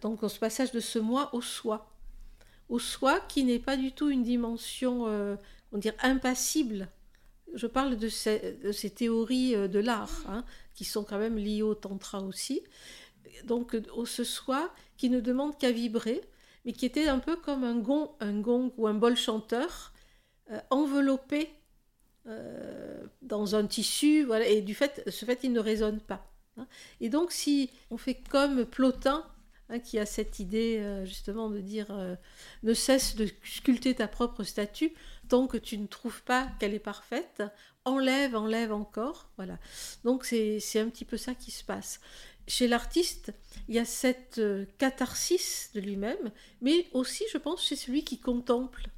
[0.00, 1.90] donc, ce passage de ce moi au soi.
[2.68, 5.36] Au soi qui n'est pas du tout une dimension, euh,
[5.72, 6.88] on dire, impassible.
[7.54, 11.74] Je parle de ces, théories euh, de l'art, hein, qui sont quand même liées au
[11.74, 12.62] tantra aussi.
[13.44, 16.20] Donc, au ce soi qui ne demande qu'à vibrer,
[16.64, 19.92] mais qui était un peu comme un gong, un gong ou un bol chanteur,
[20.70, 21.50] enveloppé
[22.28, 26.30] euh, dans un tissu, voilà, et du fait, ce fait, il ne résonne pas.
[26.56, 26.68] Hein.
[27.00, 29.26] Et donc, si on fait comme Plotin,
[29.68, 32.14] hein, qui a cette idée euh, justement de dire euh,
[32.62, 34.92] ne cesse de sculpter ta propre statue
[35.28, 37.42] tant que tu ne trouves pas qu'elle est parfaite,
[37.84, 39.30] enlève, enlève encore.
[39.36, 39.58] Voilà.
[40.04, 42.00] Donc, c'est un petit peu ça qui se passe.
[42.46, 43.32] Chez l'artiste,
[43.68, 44.40] il y a cette
[44.78, 46.30] catharsis de lui-même,
[46.60, 48.90] mais aussi, je pense, chez celui qui contemple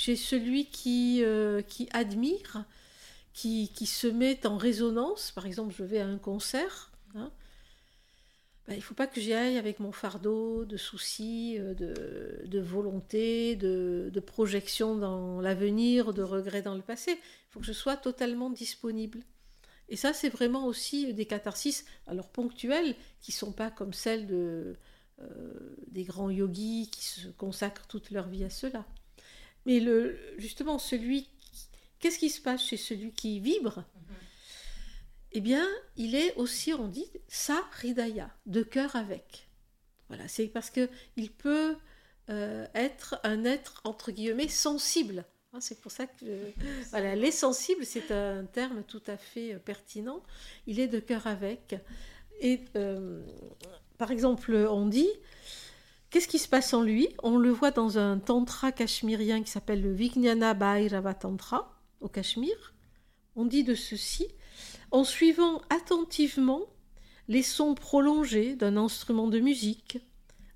[0.00, 1.60] chez celui qui, euh,
[1.92, 2.64] admire,
[3.34, 5.30] qui, se met en résonance.
[5.30, 6.90] Par exemple, je vais à un concert.
[7.14, 7.30] Hein,
[8.66, 12.60] ben, il ne faut pas que j'y aille avec mon fardeau de soucis, euh, de,
[12.60, 17.10] volonté, de, projection dans l'avenir, de regrets dans le passé.
[17.10, 19.20] Il faut que je sois totalement disponible.
[19.90, 24.28] Et ça, c'est vraiment aussi des catharsis, alors ponctuelles, qui ne sont pas comme celles
[24.30, 24.74] euh,
[25.88, 28.86] des grands yogis qui se consacrent toute leur vie à cela.
[29.70, 31.28] Mais le, justement, celui.
[32.00, 33.78] Qu'est-ce qui se passe chez celui qui vibre?
[33.78, 34.16] Mhm.
[35.30, 39.48] Eh bien, il est aussi, on dit, sa ridaya, de cœur avec.
[40.08, 41.76] Voilà, c'est parce que il peut
[42.30, 45.24] euh, être un être, entre guillemets, sensible.
[45.52, 46.50] Hein, c'est pour ça que.
[46.90, 50.20] voilà, les sensibles, c'est un terme tout à fait euh, pertinent.
[50.66, 51.76] Il est de cœur avec.
[52.40, 53.24] Et euh,
[53.98, 55.10] par exemple, on dit
[56.10, 57.08] Qu'est-ce qui se passe en lui?
[57.22, 62.74] On le voit dans un tantra cachemirien qui s'appelle le Vijnana Bhairava Tantra au Cachemire.
[63.36, 64.26] On dit de ceci
[64.90, 66.62] en suivant attentivement
[67.28, 69.98] les sons prolongés d'un instrument de musique,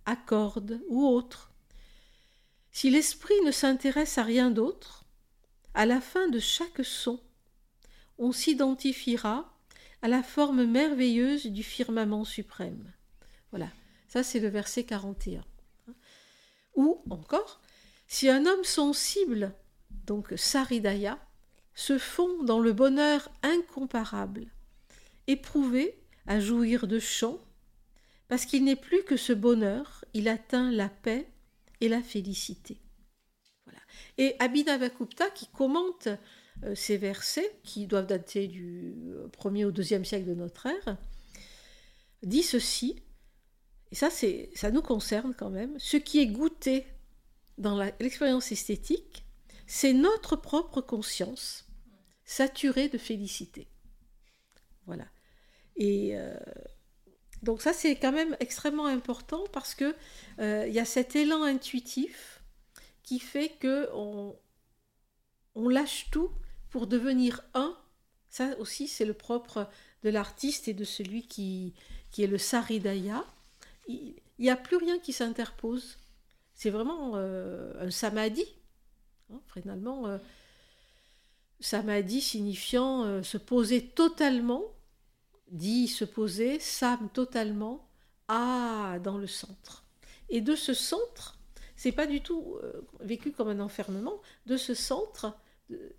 [0.07, 1.53] à cordes ou autre,
[2.73, 5.05] Si l'esprit ne s'intéresse à rien d'autre,
[5.73, 7.21] à la fin de chaque son,
[8.19, 9.57] on s'identifiera
[10.03, 12.93] à la forme merveilleuse du firmament suprême.
[13.53, 13.69] Voilà,
[14.15, 15.45] ça c'est le verset 41.
[16.77, 17.61] Ou encore,
[18.07, 19.53] si un homme sensible,
[20.07, 21.19] donc Saridaya,
[21.75, 24.47] se fond dans le bonheur incomparable,
[25.27, 27.41] éprouvé à jouir de chants,
[28.29, 31.29] parce qu'il n'est plus que ce bonheur, il atteint la paix
[31.81, 32.79] et la félicité.
[33.65, 33.81] Voilà.
[34.17, 36.07] Et Abhinavakupta, qui commente
[36.63, 38.95] euh, ces versets, qui doivent dater du
[39.37, 40.99] 1er au 2e siècle de notre ère,
[42.23, 43.03] dit ceci,
[43.93, 46.87] et ça, ça nous concerne quand même, ce qui est goûté
[47.59, 49.25] dans l'expérience esthétique,
[49.67, 51.67] c'est notre propre conscience
[52.25, 53.69] saturée de félicité.
[54.87, 55.07] Voilà.
[55.77, 56.37] Et euh,
[57.43, 59.95] donc ça, c'est quand même extrêmement important parce que
[60.41, 62.43] euh, y a cet élan intuitif
[63.03, 64.35] qui fait que on,
[65.55, 66.31] on lâche tout
[66.71, 67.77] pour devenir un.
[68.29, 69.69] Ça aussi, c'est le propre
[70.03, 71.75] de l'artiste et de celui qui,
[72.11, 73.25] qui est le saridaya.
[73.89, 75.99] Il n'y a plus rien qui s'interpose.
[76.55, 78.47] C'est vraiment euh, un samadhi.
[79.33, 80.19] Hein, finalement,
[81.61, 84.65] samadhi signifiant se poser totalement
[85.55, 87.89] dit se poser, Sam totalement,
[88.29, 89.85] à dans le centre.
[90.29, 91.39] Et de ce centre,
[91.77, 95.37] c'est pas du tout euh, vécu comme un enfermement, de ce centre,
[95.71, 95.95] de,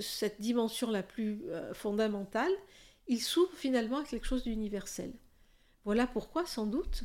[0.00, 2.52] cette dimension la plus euh, fondamentale,
[3.08, 5.12] il s'ouvre finalement à quelque chose d'universel.
[5.88, 7.04] Voilà pourquoi, sans doute,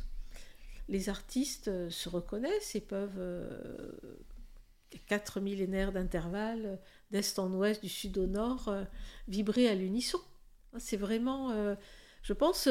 [0.90, 3.48] les artistes euh, se reconnaissent et peuvent,
[5.06, 6.78] quatre millénaires d'intervalle,
[7.10, 8.70] d'est en ouest, du sud au nord,
[9.26, 10.20] vibrer à l'unisson.
[10.76, 11.74] C'est vraiment, euh,
[12.22, 12.68] je pense,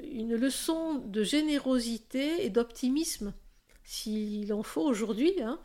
[0.00, 3.34] une leçon de générosité et d'optimisme,
[3.82, 5.58] s'il en faut aujourd'hui, hein,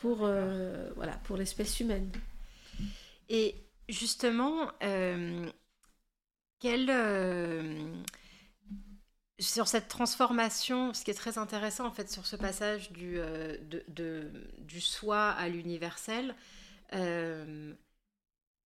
[0.00, 0.90] pour, euh,
[1.24, 2.12] pour l'espèce humaine.
[3.30, 3.54] Et
[3.88, 5.50] justement, euh,
[9.40, 13.18] sur cette transformation, ce qui est très intéressant en fait sur ce passage du,
[13.88, 16.34] de, du soi à l'universel,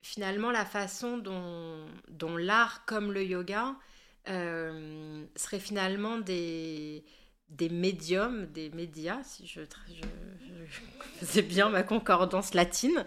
[0.04, 3.74] finalement la façon dont, l'art comme le yoga
[4.28, 7.04] euh, serait finalement des,
[7.48, 9.62] des médiums, des médias, si je,
[11.20, 13.04] faisais bien ma concordance latine,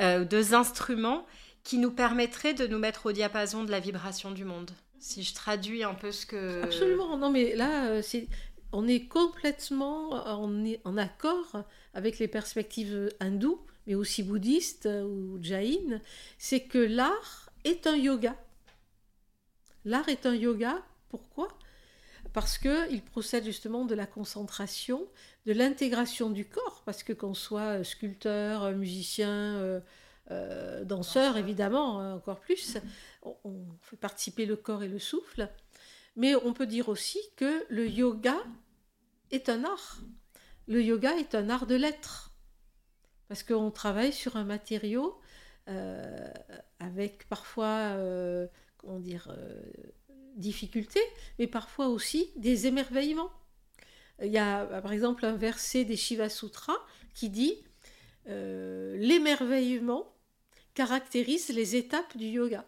[0.00, 1.26] euh, deux instruments
[1.62, 4.70] qui nous permettraient de nous mettre au diapason de la vibration du monde.
[5.00, 6.62] Si je traduis un peu ce que...
[6.62, 8.02] Absolument, non mais là, euh,
[8.72, 16.00] on est complètement en, en accord avec les perspectives hindoues mais aussi bouddhiste ou jain,
[16.38, 18.36] c'est que l'art est un yoga.
[19.84, 21.48] L'art est un yoga, pourquoi?
[22.32, 25.08] Parce qu'il procède justement de la concentration,
[25.46, 29.80] de l'intégration du corps, parce que qu'on soit sculpteur, musicien,
[30.30, 32.78] euh, euh, danseur, évidemment, hein, encore plus,
[33.22, 35.48] on fait participer le corps et le souffle,
[36.16, 38.36] mais on peut dire aussi que le yoga
[39.30, 40.00] est un art.
[40.66, 42.32] Le yoga est un art de l'être
[43.28, 45.20] parce qu'on travaille sur un matériau
[45.68, 46.32] euh,
[46.80, 48.46] avec parfois, euh,
[48.78, 49.62] comment dire, euh,
[50.36, 51.02] difficultés,
[51.38, 53.30] mais parfois aussi des émerveillements.
[54.22, 56.76] Il y a par exemple un verset des Shiva Sutras
[57.14, 57.54] qui dit
[58.26, 60.12] l'émerveillement
[60.74, 62.64] caractérise les étapes du yoga.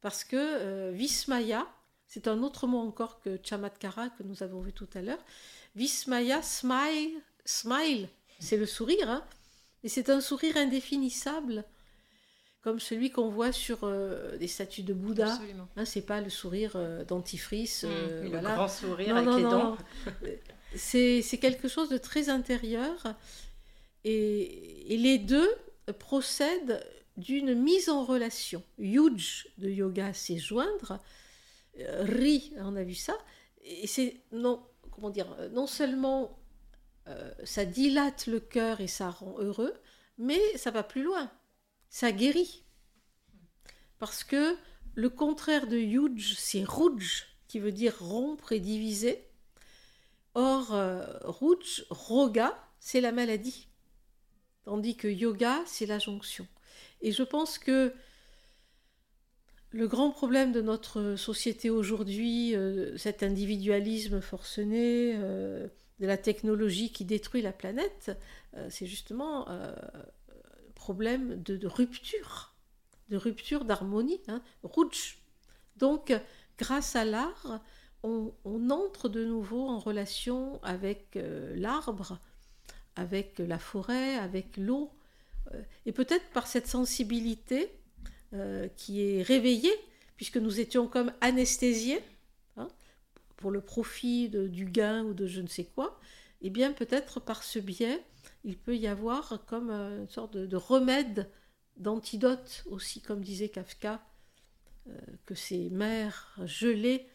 [0.00, 1.66] Parce que Vismaya,
[2.06, 5.22] c'est un autre mot encore que Chamatkara que nous avons vu tout à l'heure.
[5.74, 8.08] Vismaya, smile, smile
[8.40, 9.22] c'est le sourire, hein.
[9.84, 11.64] et c'est un sourire indéfinissable,
[12.62, 15.38] comme celui qu'on voit sur euh, des statues de Bouddha.
[15.76, 19.76] Hein, c'est pas le sourire euh, dentifrice, mmh, euh, le grand sourire avec les dents.
[20.74, 23.14] c'est quelque chose de très intérieur,
[24.04, 25.50] et, les deux
[25.92, 26.84] procèdent
[27.16, 28.62] d'une mise en relation.
[28.78, 31.00] Yuj de yoga, c'est joindre.
[31.76, 33.16] Ri, on a vu ça.
[33.62, 36.40] Et c'est non, comment dire, non seulement
[37.08, 39.74] euh, ça dilate le cœur et ça rend heureux,
[40.18, 41.30] mais ça va plus loin.
[41.88, 42.64] Ça guérit.
[43.98, 44.56] Parce que
[44.94, 49.26] le contraire de yuj, c'est ruj, qui veut dire rompre et diviser.
[50.34, 53.69] Or, euh, ruj, roga, c'est la maladie.
[54.70, 56.46] Tandis que yoga, c'est la jonction.
[57.02, 57.92] Et je pense que
[59.72, 65.16] le grand problème de notre société aujourd'hui, euh, cet individualisme forcené,
[65.98, 68.12] de la technologie qui détruit la planète,
[68.54, 69.74] euh, c'est justement euh,
[70.76, 72.54] problème de, rupture,
[73.08, 74.40] de rupture d'harmonie, hein,
[75.78, 76.12] Donc,
[76.56, 77.60] grâce à l'art,
[78.02, 78.32] on,
[78.70, 82.18] entre de nouveau en relation avec euh, l'arbre,
[82.96, 84.90] avec la forêt, avec l'eau,
[85.86, 87.70] et peut-être par cette sensibilité
[88.76, 89.74] qui est réveillée,
[90.16, 92.00] puisque nous étions comme anesthésiés
[92.56, 92.68] hein,
[93.36, 95.98] pour le profit du gain ou de je ne sais quoi,
[96.42, 98.02] et eh bien peut-être par ce biais,
[98.44, 101.28] il peut y avoir comme une sorte de, remède,
[101.76, 104.02] d'antidote aussi, comme disait Kafka,
[105.26, 107.06] que ces mers gelées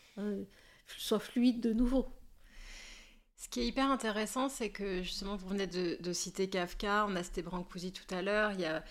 [0.97, 2.14] soient fluides de nouveau.
[3.38, 7.24] Ce qui est hyper intéressant, c'est que justement, vous venez de, citer Kafka, on a
[7.24, 8.84] cité Brancusi tout à l'heure, il y a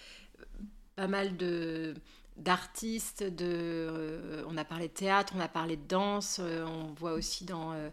[0.97, 1.95] pas mal de
[2.37, 6.93] d'artistes, de, euh, on a parlé de théâtre, on a parlé de danse, euh, on
[6.93, 7.91] voit aussi dans euh,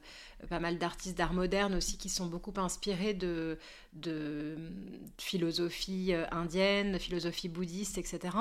[0.49, 3.60] pas mal d'artistes d'art moderne aussi qui sont beaucoup inspirés de,
[3.93, 4.58] de,
[5.20, 8.36] philosophie indienne, de philosophie bouddhiste, etc.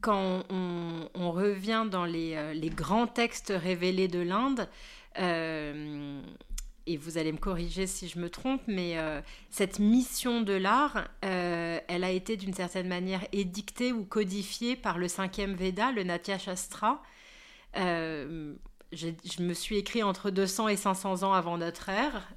[0.00, 5.03] quand on, revient dans les, les, grands textes révélés de l'Inde, euh,
[6.86, 11.08] et vous allez me corriger si je me trompe, mais euh, cette mission de l'art,
[11.24, 16.02] euh, elle a été d'une certaine manière édictée ou codifiée par le cinquième Veda, le
[16.02, 17.02] Natya Shastra.
[17.74, 22.28] je me suis écrit entre 200 et 500 ans avant notre ère.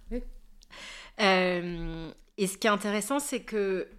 [1.20, 3.90] et ce qui est intéressant, c'est que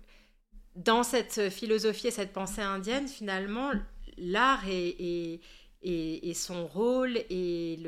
[0.77, 3.73] dans cette philosophie et cette pensée indienne, finalement,
[4.17, 5.41] l'art est
[5.83, 7.79] et, son rôle et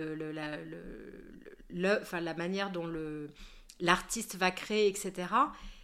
[1.73, 2.91] la, manière dont
[3.81, 5.29] l'artiste va créer, etc.,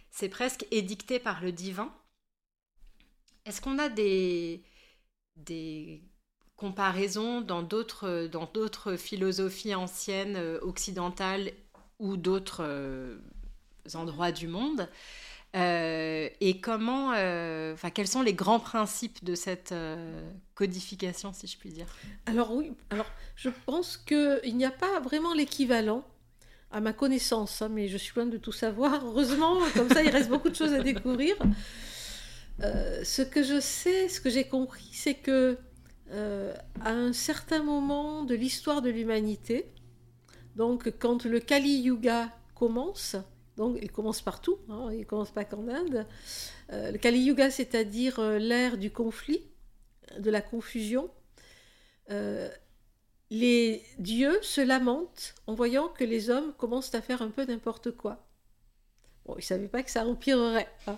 [0.09, 1.93] c'est presque édicté par le divin.
[3.45, 4.63] Est-ce qu'on a des,
[6.55, 11.51] comparaisons dans d'autres, dans d'autres philosophies anciennes, euh, occidentales
[11.99, 13.19] ou d'autres euh,
[13.93, 14.89] endroits du monde?
[15.57, 21.47] Euh, et comment, euh, enfin, quels sont les grands principes de cette euh, codification, si
[21.47, 21.87] je puis dire?
[22.27, 26.05] Alors oui, alors je pense qu'il n'y a pas vraiment l'équivalent
[26.69, 29.03] à ma connaissance, hein, mais je suis loin de tout savoir.
[29.03, 31.35] Heureusement, comme ça, il reste beaucoup de choses à découvrir.
[32.59, 35.57] ce que je sais, ce que j'ai compris, c'est que
[36.11, 39.65] à un certain moment de l'histoire de l'humanité,
[40.55, 43.15] donc quand le Kali Yuga commence,
[43.57, 46.05] donc, il commence partout, hein, il ne commence pas qu'en Inde.
[46.71, 49.43] Euh, le Kali Yuga, c'est-à-dire euh, l'ère du conflit,
[50.19, 51.09] de la confusion.
[52.11, 52.49] Euh,
[53.31, 57.91] les dieux se lamentent en voyant que les hommes commencent à faire un peu n'importe
[57.91, 58.27] quoi.
[59.25, 60.97] Bon, ils ne savaient pas que ça empirerait, hein,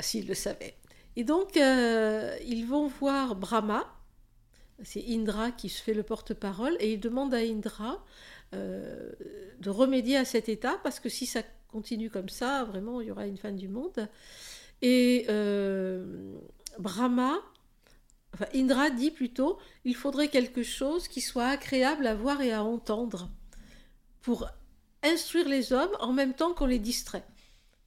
[0.00, 0.74] s'ils le savaient.
[1.16, 3.86] Et donc, ils vont voir Brahma,
[4.82, 8.04] c'est Indra qui se fait le porte-parole, et ils demandent à Indra
[8.54, 9.12] euh,
[9.60, 13.10] de remédier à cet état, parce que si ça continue comme ça, vraiment, il y
[13.10, 14.08] aura une fin du monde.
[14.80, 16.38] Et euh,
[16.78, 17.38] Brahma,
[18.34, 22.62] enfin Indra dit plutôt, il faudrait quelque chose qui soit agréable à voir et à
[22.62, 23.30] entendre
[24.20, 24.48] pour
[25.02, 27.24] instruire les hommes en même temps qu'on les distrait.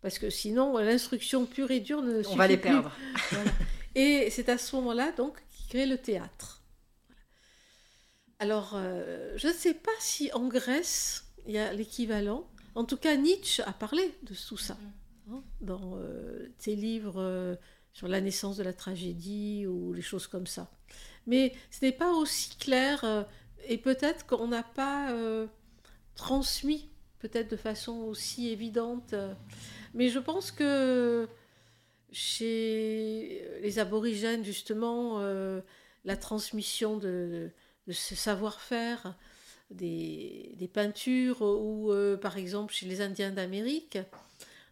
[0.01, 2.91] Parce que sinon, l'instruction pure et dure ne On va les perdre.
[3.95, 6.61] Et c'est à ce moment-là, donc, qu'il crée le théâtre.
[8.42, 12.50] Alors, euh, je ne sais pas si en Grèce, il y a l'équivalent.
[12.74, 14.74] En tout cas, Nietzsche a parlé de tout ça
[15.28, 15.34] mm.
[15.34, 17.56] hein, dans euh, ses livres euh,
[17.94, 20.72] sur la naissance de la tragédie ou les choses comme ça.
[21.28, 23.28] Mais ce n'est pas aussi clair
[23.68, 25.16] et peut-être qu'on n'a pas
[26.16, 26.89] transmis
[27.20, 29.14] peut-être de façon aussi évidente.
[29.94, 31.28] mais je pense que
[32.12, 35.20] chez les aborigènes, justement,
[36.06, 37.52] la transmission de, de
[37.89, 39.15] ce savoir-faire
[39.71, 43.97] des, peintures ou euh, par exemple chez les Indiens d'Amérique.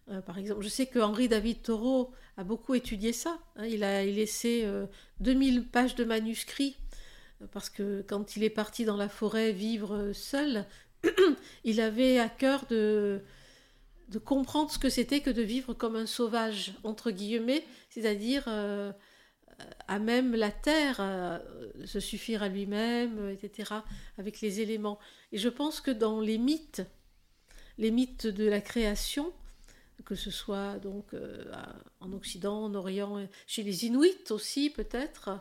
[0.09, 3.39] Euh, par exemple, je sais que Henri David Thoreau a beaucoup étudié ça.
[3.55, 3.65] Hein.
[3.65, 4.67] il a laissé
[5.19, 6.77] 2000 euh, pages de manuscrits
[7.51, 10.65] parce que quand il est parti dans la forêt vivre seul,
[11.63, 13.21] il avait à cœur de,
[14.09, 18.49] de comprendre ce que c'était que de vivre comme un sauvage, entre guillemets, c'est-à-dire
[19.87, 21.39] à même la terre, euh,
[21.85, 23.73] se suffire à lui-même, etc.,
[24.17, 24.99] avec les éléments.
[25.31, 26.83] Et je pense que dans les mythes,
[27.77, 29.33] les mythes de la création,
[30.05, 31.43] que ce soit donc euh,
[31.99, 35.31] en Occident, en Orient, chez les Inuits aussi peut-être,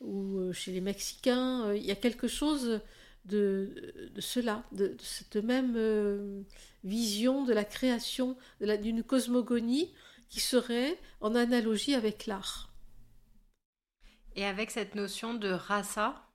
[0.00, 2.80] ou euh, chez les Mexicains, il y a quelque chose
[3.26, 6.44] de, cela, de, cette même
[6.84, 9.92] vision de la création, d'une cosmogonie
[10.30, 12.69] qui serait en analogie avec l'art.
[14.36, 16.30] Et avec cette notion de rasa,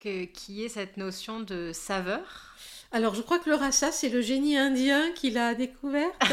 [0.00, 2.54] qui est cette notion de saveur?
[2.92, 6.20] Alors, je crois que le rasa, c'est le génie indien qui l'a découverte.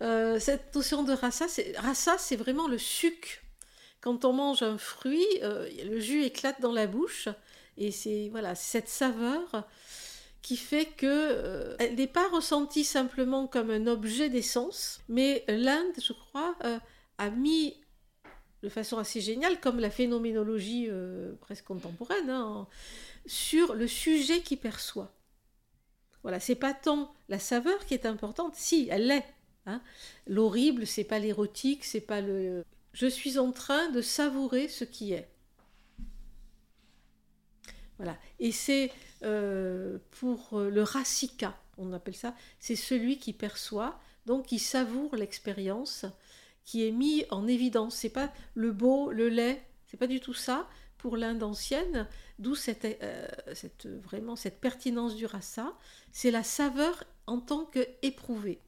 [0.00, 3.42] Euh, cette notion de rasa, c'est, rasa, c'est vraiment le suc.
[4.00, 7.28] Quand on mange un fruit, euh, le jus éclate dans la bouche.
[7.76, 9.66] Et c'est voilà cette saveur
[10.40, 16.12] qui fait que elle n'est pas ressentie simplement comme un objet d'essence, mais l'Inde, je
[16.12, 16.54] crois,
[17.18, 17.74] a mis
[18.62, 20.88] de façon assez géniale, comme la phénoménologie
[21.40, 22.66] presque contemporaine, hein,
[23.26, 25.12] sur le sujet qui perçoit.
[26.22, 29.24] Voilà, c'est pas tant la saveur qui est importante, si elle l'est.
[29.66, 29.80] Hein.
[30.26, 32.64] L'horrible, c'est pas l'érotique, c'est pas le.
[32.92, 35.28] Je suis en train de savourer ce qui est.
[37.98, 38.92] Voilà, et c'est
[39.24, 46.06] euh, pour le rasika, on appelle ça, c'est celui qui perçoit, donc qui savoure l'expérience,
[46.68, 47.94] qui est mis en évidence.
[47.94, 52.06] C'est pas le beau, le lait, c'est pas du tout ça pour l'Inde ancienne,
[52.38, 55.72] d'où cette, euh, cette, vraiment cette pertinence du rasa,
[56.12, 58.60] c'est la saveur en tant qu'éprouvée.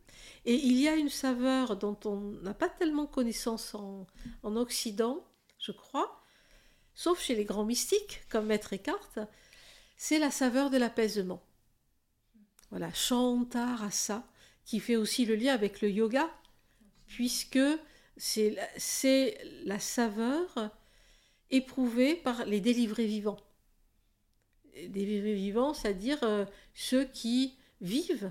[0.47, 4.07] Et il y a une saveur dont on n'a pas tellement connaissance en,
[4.45, 5.23] en, Occident,
[5.59, 6.23] je crois,
[6.95, 9.19] sauf chez les grands mystiques comme Maître Eckhart,
[9.99, 11.43] c'est la saveur de l'apaisement.
[12.71, 14.27] Voilà, Shanta Rasa,
[14.65, 16.31] qui fait aussi le lien avec le yoga,
[17.07, 17.59] puisque
[18.21, 20.71] c'est la saveur
[21.51, 23.39] éprouvés par les délivrés vivants.
[24.89, 26.45] Délivrés vivants, c'est-à-dire euh,
[26.75, 28.31] ceux qui vivent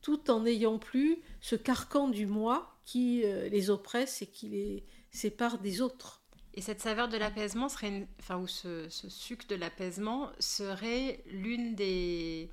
[0.00, 4.84] tout en n'ayant plus ce carcan du moi qui euh, les oppresse et qui les
[5.10, 6.22] sépare des autres.
[6.54, 12.50] Et cette saveur de l'apaisement serait, enfin, ou ce, sucre de l'apaisement serait l'une des,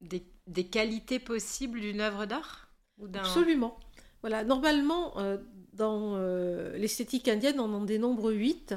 [0.00, 2.72] des, qualités possibles d'une œuvre d'art
[3.14, 3.78] Absolument.
[4.28, 5.38] Voilà, normalement, euh,
[5.72, 8.74] dans euh, l'esthétique indienne, on en dénombre huit,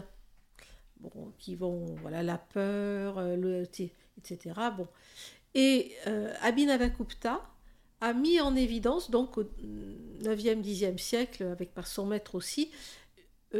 [0.99, 3.89] bon, qui vont, voilà, la peur, euh, le, etc.
[4.77, 4.87] Bon.
[5.55, 5.95] Et
[6.43, 7.41] Abhinavakupta
[7.99, 9.43] a mis en évidence, donc au
[10.21, 12.69] 9e, 10e siècle, avec par son maître aussi,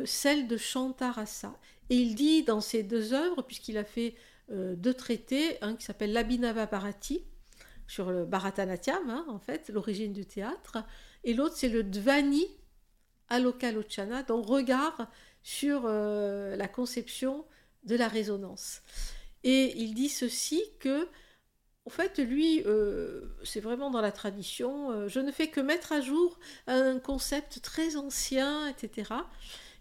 [0.06, 1.58] celle de Chantarasa.
[1.90, 4.14] Et il dit dans ses deux œuvres, puisqu'il a fait
[4.52, 7.24] deux traités, un qui s'appelle l'Abhinava Bharati,
[7.88, 10.78] sur le Bharatanatyam, hein, en fait, l'origine du théâtre,
[11.24, 12.46] et l'autre c'est le Dvani
[13.30, 15.10] Alokalochana, donc regard
[15.44, 17.46] sur euh, la conception
[17.84, 18.82] de la résonance.
[19.44, 21.08] Et il dit ceci que,
[21.86, 25.92] en fait, lui, euh, c'est vraiment dans la tradition, euh, je ne fais que mettre
[25.92, 29.14] à jour un concept très ancien, etc.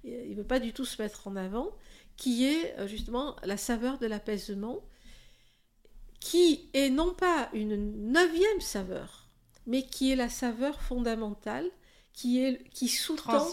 [0.04, 1.76] Il ne veut pas du tout se mettre en avant,
[2.16, 4.84] qui est justement la saveur de l'apaisement,
[6.20, 9.27] qui est non pas une neuvième saveur,
[9.68, 11.70] mais qui est la saveur fondamentale
[12.14, 13.46] qui, est, qui sous-tend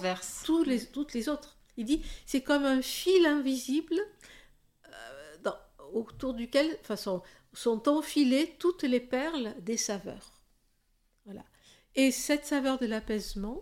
[0.45, 1.57] tous les, toutes les autres.
[1.77, 3.99] Il dit c'est comme un fil invisible
[4.87, 5.57] euh, dans,
[5.93, 10.41] autour duquel enfin, sont, enfilées toutes les perles des saveurs.
[11.25, 11.43] Voilà.
[11.95, 13.61] Et cette saveur de l'apaisement,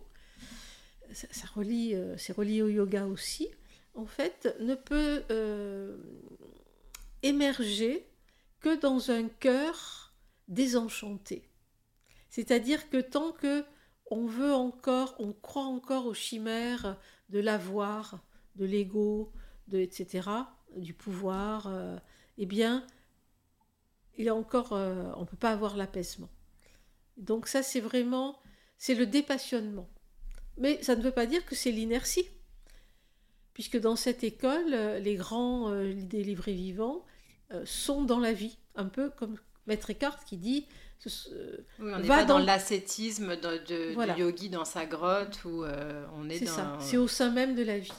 [1.11, 3.49] ça, relie, euh, c'est relié au yoga aussi,
[3.95, 5.97] en fait, ne peut euh,
[7.23, 8.07] émerger
[8.59, 10.13] que dans un cœur
[10.47, 11.49] désenchanté.
[12.33, 13.63] C'est-à-dire que tant que
[14.09, 18.25] on veut encore, on croit encore aux chimères de l'avoir,
[18.55, 19.31] de l'ego,
[19.67, 20.29] de etc.,
[20.75, 21.95] du pouvoir, euh,
[22.39, 22.87] eh bien,
[24.17, 26.31] il y a encore, euh, on ne peut pas avoir l'apaisement.
[27.17, 28.39] Donc ça, c'est vraiment,
[28.79, 29.87] c'est le dépassionnement.
[30.57, 32.25] Mais ça ne veut pas dire que c'est l'inertie,
[33.53, 37.05] puisque dans cette école, les grands euh, délivrés vivants
[37.63, 39.37] sont dans la vie, un peu comme
[39.67, 40.67] Maître Eckhart qui dit
[41.79, 43.57] on n'est pas dans, l'ascétisme de,
[44.13, 46.51] du yogi dans sa grotte où euh, on est, dans...
[46.51, 47.91] ça, c'est au sein même de la vie.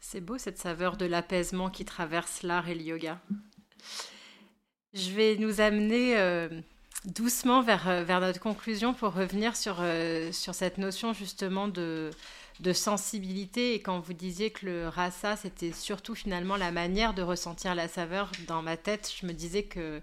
[0.00, 3.20] C'est beau cette saveur de l'apaisement qui traverse l'art et le yoga.
[4.92, 6.48] Je vais nous amener euh,
[7.06, 9.82] doucement vers, euh, vers notre conclusion pour revenir sur,
[10.32, 12.10] sur cette notion justement de,
[12.60, 13.74] de sensibilité.
[13.74, 17.88] Et quand vous disiez que le rasa, c'était surtout finalement la manière de ressentir la
[17.88, 20.00] saveur, dans ma tête, je me disais que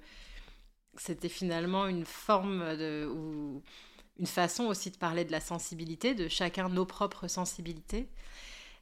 [0.97, 2.63] c'était finalement une forme
[3.13, 3.61] ou
[4.19, 8.09] une façon aussi de parler de la sensibilité, de chacun nos propres sensibilités.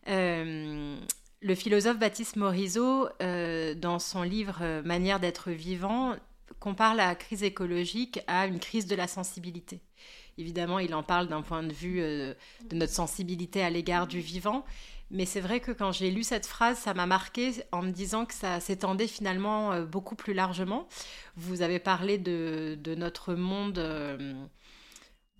[0.07, 0.97] Euh,
[1.41, 6.15] le philosophe Baptiste Morisot, euh, dans son livre Manière d'être vivant,
[6.59, 9.81] compare la crise écologique à une crise de la sensibilité.
[10.37, 12.35] Évidemment, il en parle d'un point de vue de
[12.73, 14.65] notre sensibilité à l'égard du vivant,
[15.09, 18.25] mais c'est vrai que quand j'ai lu cette phrase, ça m'a marqué en me disant
[18.25, 20.87] que ça s'étendait finalement euh, beaucoup plus largement.
[21.37, 24.33] Vous avez parlé de, notre monde euh,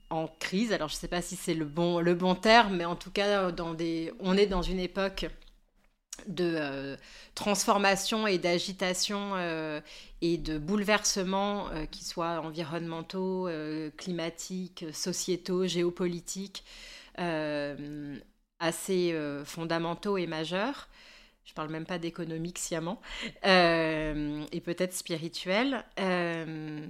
[0.09, 0.71] en crise.
[0.71, 3.11] Alors je ne sais pas si c'est le bon, le bon terme, mais en tout
[3.11, 5.25] cas, dans des, on est dans une époque
[6.27, 6.97] de euh,
[7.35, 9.35] transformation et d'agitation
[10.21, 13.49] et de bouleversements qui soient environnementaux,
[13.97, 16.63] climatiques, sociétaux, géopolitiques
[18.59, 20.89] assez euh, fondamentaux et majeurs.
[21.45, 23.01] je parle même pas d'économique sciemment,
[23.45, 25.85] euh, et peut-être spirituel.
[25.99, 26.85] Euh,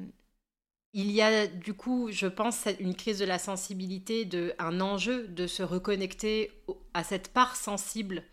[0.93, 5.27] il y a du coup, je pense, une crise de la sensibilité, de, un enjeu
[5.27, 6.51] de se reconnecter
[6.93, 8.23] à cette part sensible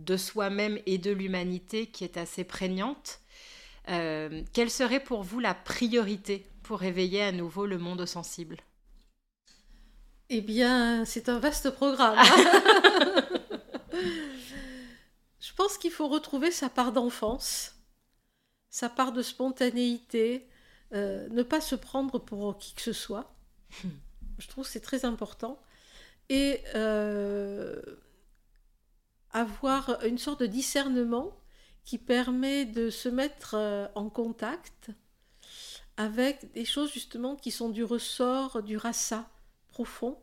[0.00, 3.20] de soi-même et de l'humanité qui est assez prégnante.
[3.88, 8.58] Euh, quelle serait pour vous la priorité pour réveiller à nouveau le monde sensible?
[10.28, 12.18] Eh bien, c'est un vaste programme.
[15.40, 17.74] Je pense qu'il faut retrouver sa part d'enfance,
[18.68, 20.46] sa part de spontanéité,
[20.92, 23.34] euh, ne pas se prendre pour qui que ce soit.
[24.38, 25.60] Je trouve que c'est très important.
[26.28, 27.82] Et euh,
[29.32, 31.32] avoir une sorte de discernement
[31.84, 34.90] qui permet de se mettre euh, en contact
[35.96, 39.28] avec des choses justement qui sont du ressort du rassa
[39.68, 40.18] profond,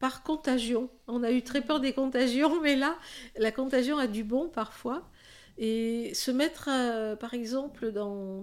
[0.00, 0.90] par contagion.
[1.06, 2.98] On a eu très peur des contagions, mais là,
[3.36, 5.08] la contagion a du bon parfois.
[5.58, 8.42] Et se mettre, euh, par exemple, dans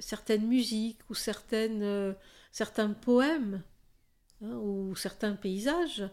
[0.00, 2.12] certaines musiques ou certaines, euh,
[2.50, 3.62] certains poèmes
[4.42, 6.08] hein, ou certains paysages,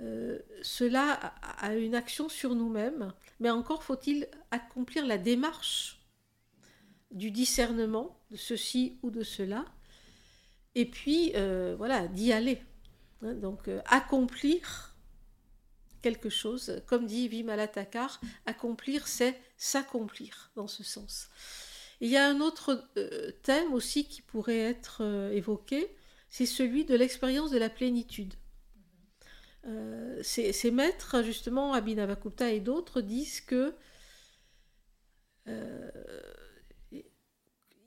[0.00, 3.12] euh, cela a, une action sur nous-mêmes.
[3.40, 6.00] Mais encore faut-il accomplir la démarche
[7.10, 9.64] du discernement de ceci ou de cela.
[10.74, 11.32] Et puis,
[11.78, 12.60] voilà, d'y aller.
[13.22, 14.94] Hein, donc, accomplir
[16.04, 16.82] quelque chose.
[16.86, 21.30] Comme dit Vimalatakar, accomplir, c'est s'accomplir dans ce sens.
[22.02, 25.88] il y a un autre euh, thème aussi qui pourrait être euh, évoqué,
[26.28, 28.34] c'est celui de l'expérience de la plénitude.
[29.66, 33.74] Euh, ces, maîtres, justement, Abhinavakupta et d'autres, disent que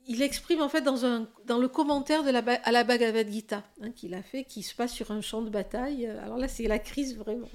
[0.08, 4.14] il exprime en fait dans le commentaire de la, à la Bhagavad Gita hein, qu'il
[4.14, 6.06] a fait, qui se passe sur un champ de bataille.
[6.06, 7.50] Alors là, c'est la crise vraiment.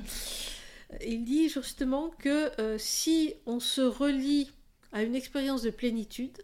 [1.02, 4.52] Il dit justement que euh, si on se relie
[4.92, 6.38] à une expérience de plénitude,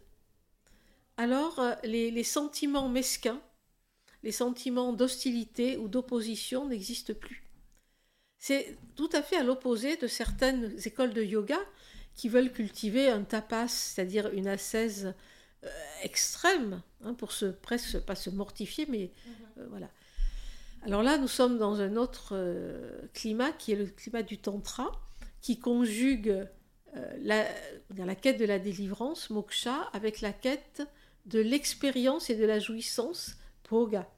[1.17, 3.41] alors euh, les, sentiments mesquins,
[4.23, 7.43] les sentiments d'hostilité ou d'opposition n'existent plus.
[8.39, 11.59] C'est tout à fait à l'opposé de certaines écoles de yoga
[12.15, 15.13] qui veulent cultiver un tapas, c'est-à-dire une ascèse
[15.65, 15.69] euh,
[16.03, 19.33] extrême, hein, pour se presque pas se mortifier, mais mhm.
[19.57, 19.89] euh, voilà.
[20.83, 24.89] Alors là, nous sommes dans un autre euh, climat qui est le climat du tantra,
[25.41, 26.47] qui conjugue
[27.21, 27.45] la,
[27.95, 30.81] la, quête de la délivrance, moksha, avec la quête
[31.27, 34.09] de l'expérience et de la jouissance, poga.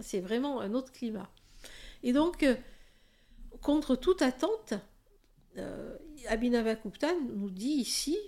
[0.00, 1.30] C'est vraiment un autre climat.
[2.02, 2.44] Et donc,
[3.62, 4.74] contre toute attente,
[6.28, 8.18] Abhinavakupta nous dit ici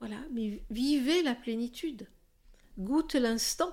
[0.00, 2.08] voilà, mais vivez la plénitude.
[2.78, 3.70] Goûte l'instant.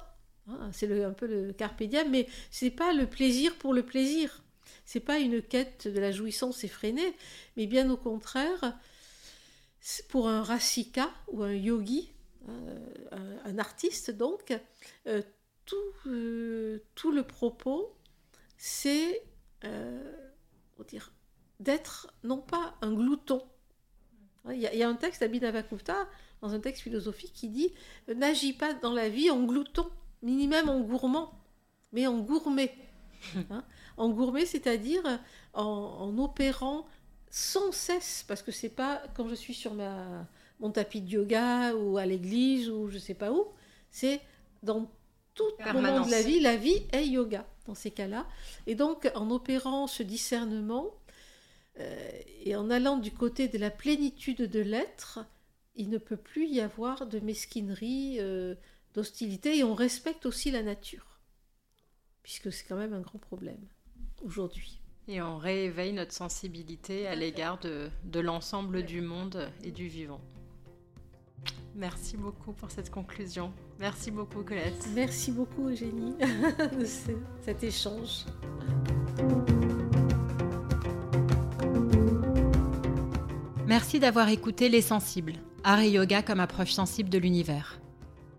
[0.47, 4.43] Hein, c'est un peu le carpe diem, mais c'est pas le plaisir pour le plaisir.
[4.86, 7.16] C'est pas une quête de la jouissance effrénée,
[7.55, 8.78] mais bien au contraire,
[10.10, 12.12] pour un rasika ou un yogi,
[12.49, 15.22] euh, un, artiste donc, euh,
[16.05, 17.93] euh, tout, le propos,
[18.58, 19.24] c'est
[21.60, 23.41] d'être non pas un glouton,
[24.49, 26.08] il y, a, un texte d'Abhinavakupta,
[26.41, 27.74] dans un texte philosophique, qui dit
[28.08, 29.89] N'agis pas dans la vie en glouton,
[30.24, 31.34] ni même en gourmand,
[31.91, 32.74] mais en gourmet.
[33.49, 33.64] Hein.
[33.97, 35.01] en gourmet, c'est-à-dire
[35.53, 36.86] en, opérant
[37.32, 40.28] sans cesse, parce que c'est pas quand je suis sur ma,
[40.60, 43.47] mon tapis de yoga ou à l'église ou je sais pas où,
[43.89, 44.22] c'est
[44.62, 44.88] dans
[45.34, 48.26] tout moment de la vie, la vie est yoga dans ces cas-là.
[48.65, 50.93] Et donc, en opérant ce discernement,
[51.80, 52.09] euh,
[52.43, 55.20] et en allant du côté de la plénitude de l'être,
[55.76, 58.55] il ne peut plus y avoir de mesquinerie, euh,
[58.93, 61.20] d'hostilité, et on respecte aussi la nature,
[62.24, 63.68] puisque c'est quand même un grand problème
[64.24, 64.80] aujourd'hui.
[65.07, 70.20] Et on rééveille notre sensibilité à l'égard de, de l'ensemble du monde et du vivant.
[71.75, 73.51] Merci beaucoup pour cette conclusion.
[73.79, 74.88] Merci beaucoup Colette.
[74.95, 76.15] Merci beaucoup Eugénie
[76.79, 76.85] de
[77.43, 78.25] cet échange.
[83.67, 85.33] Merci d'avoir écouté Les Sensibles,
[85.63, 87.79] art et yoga comme approche sensible de l'univers.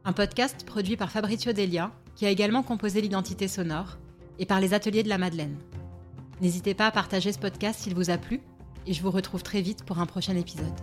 [0.05, 3.99] Un podcast produit par Fabrizio Delia, qui a également composé l'identité sonore,
[4.39, 5.59] et par les ateliers de la Madeleine.
[6.41, 8.41] N'hésitez pas à partager ce podcast s'il vous a plu,
[8.87, 10.75] et je vous retrouve très vite pour un prochain épisode.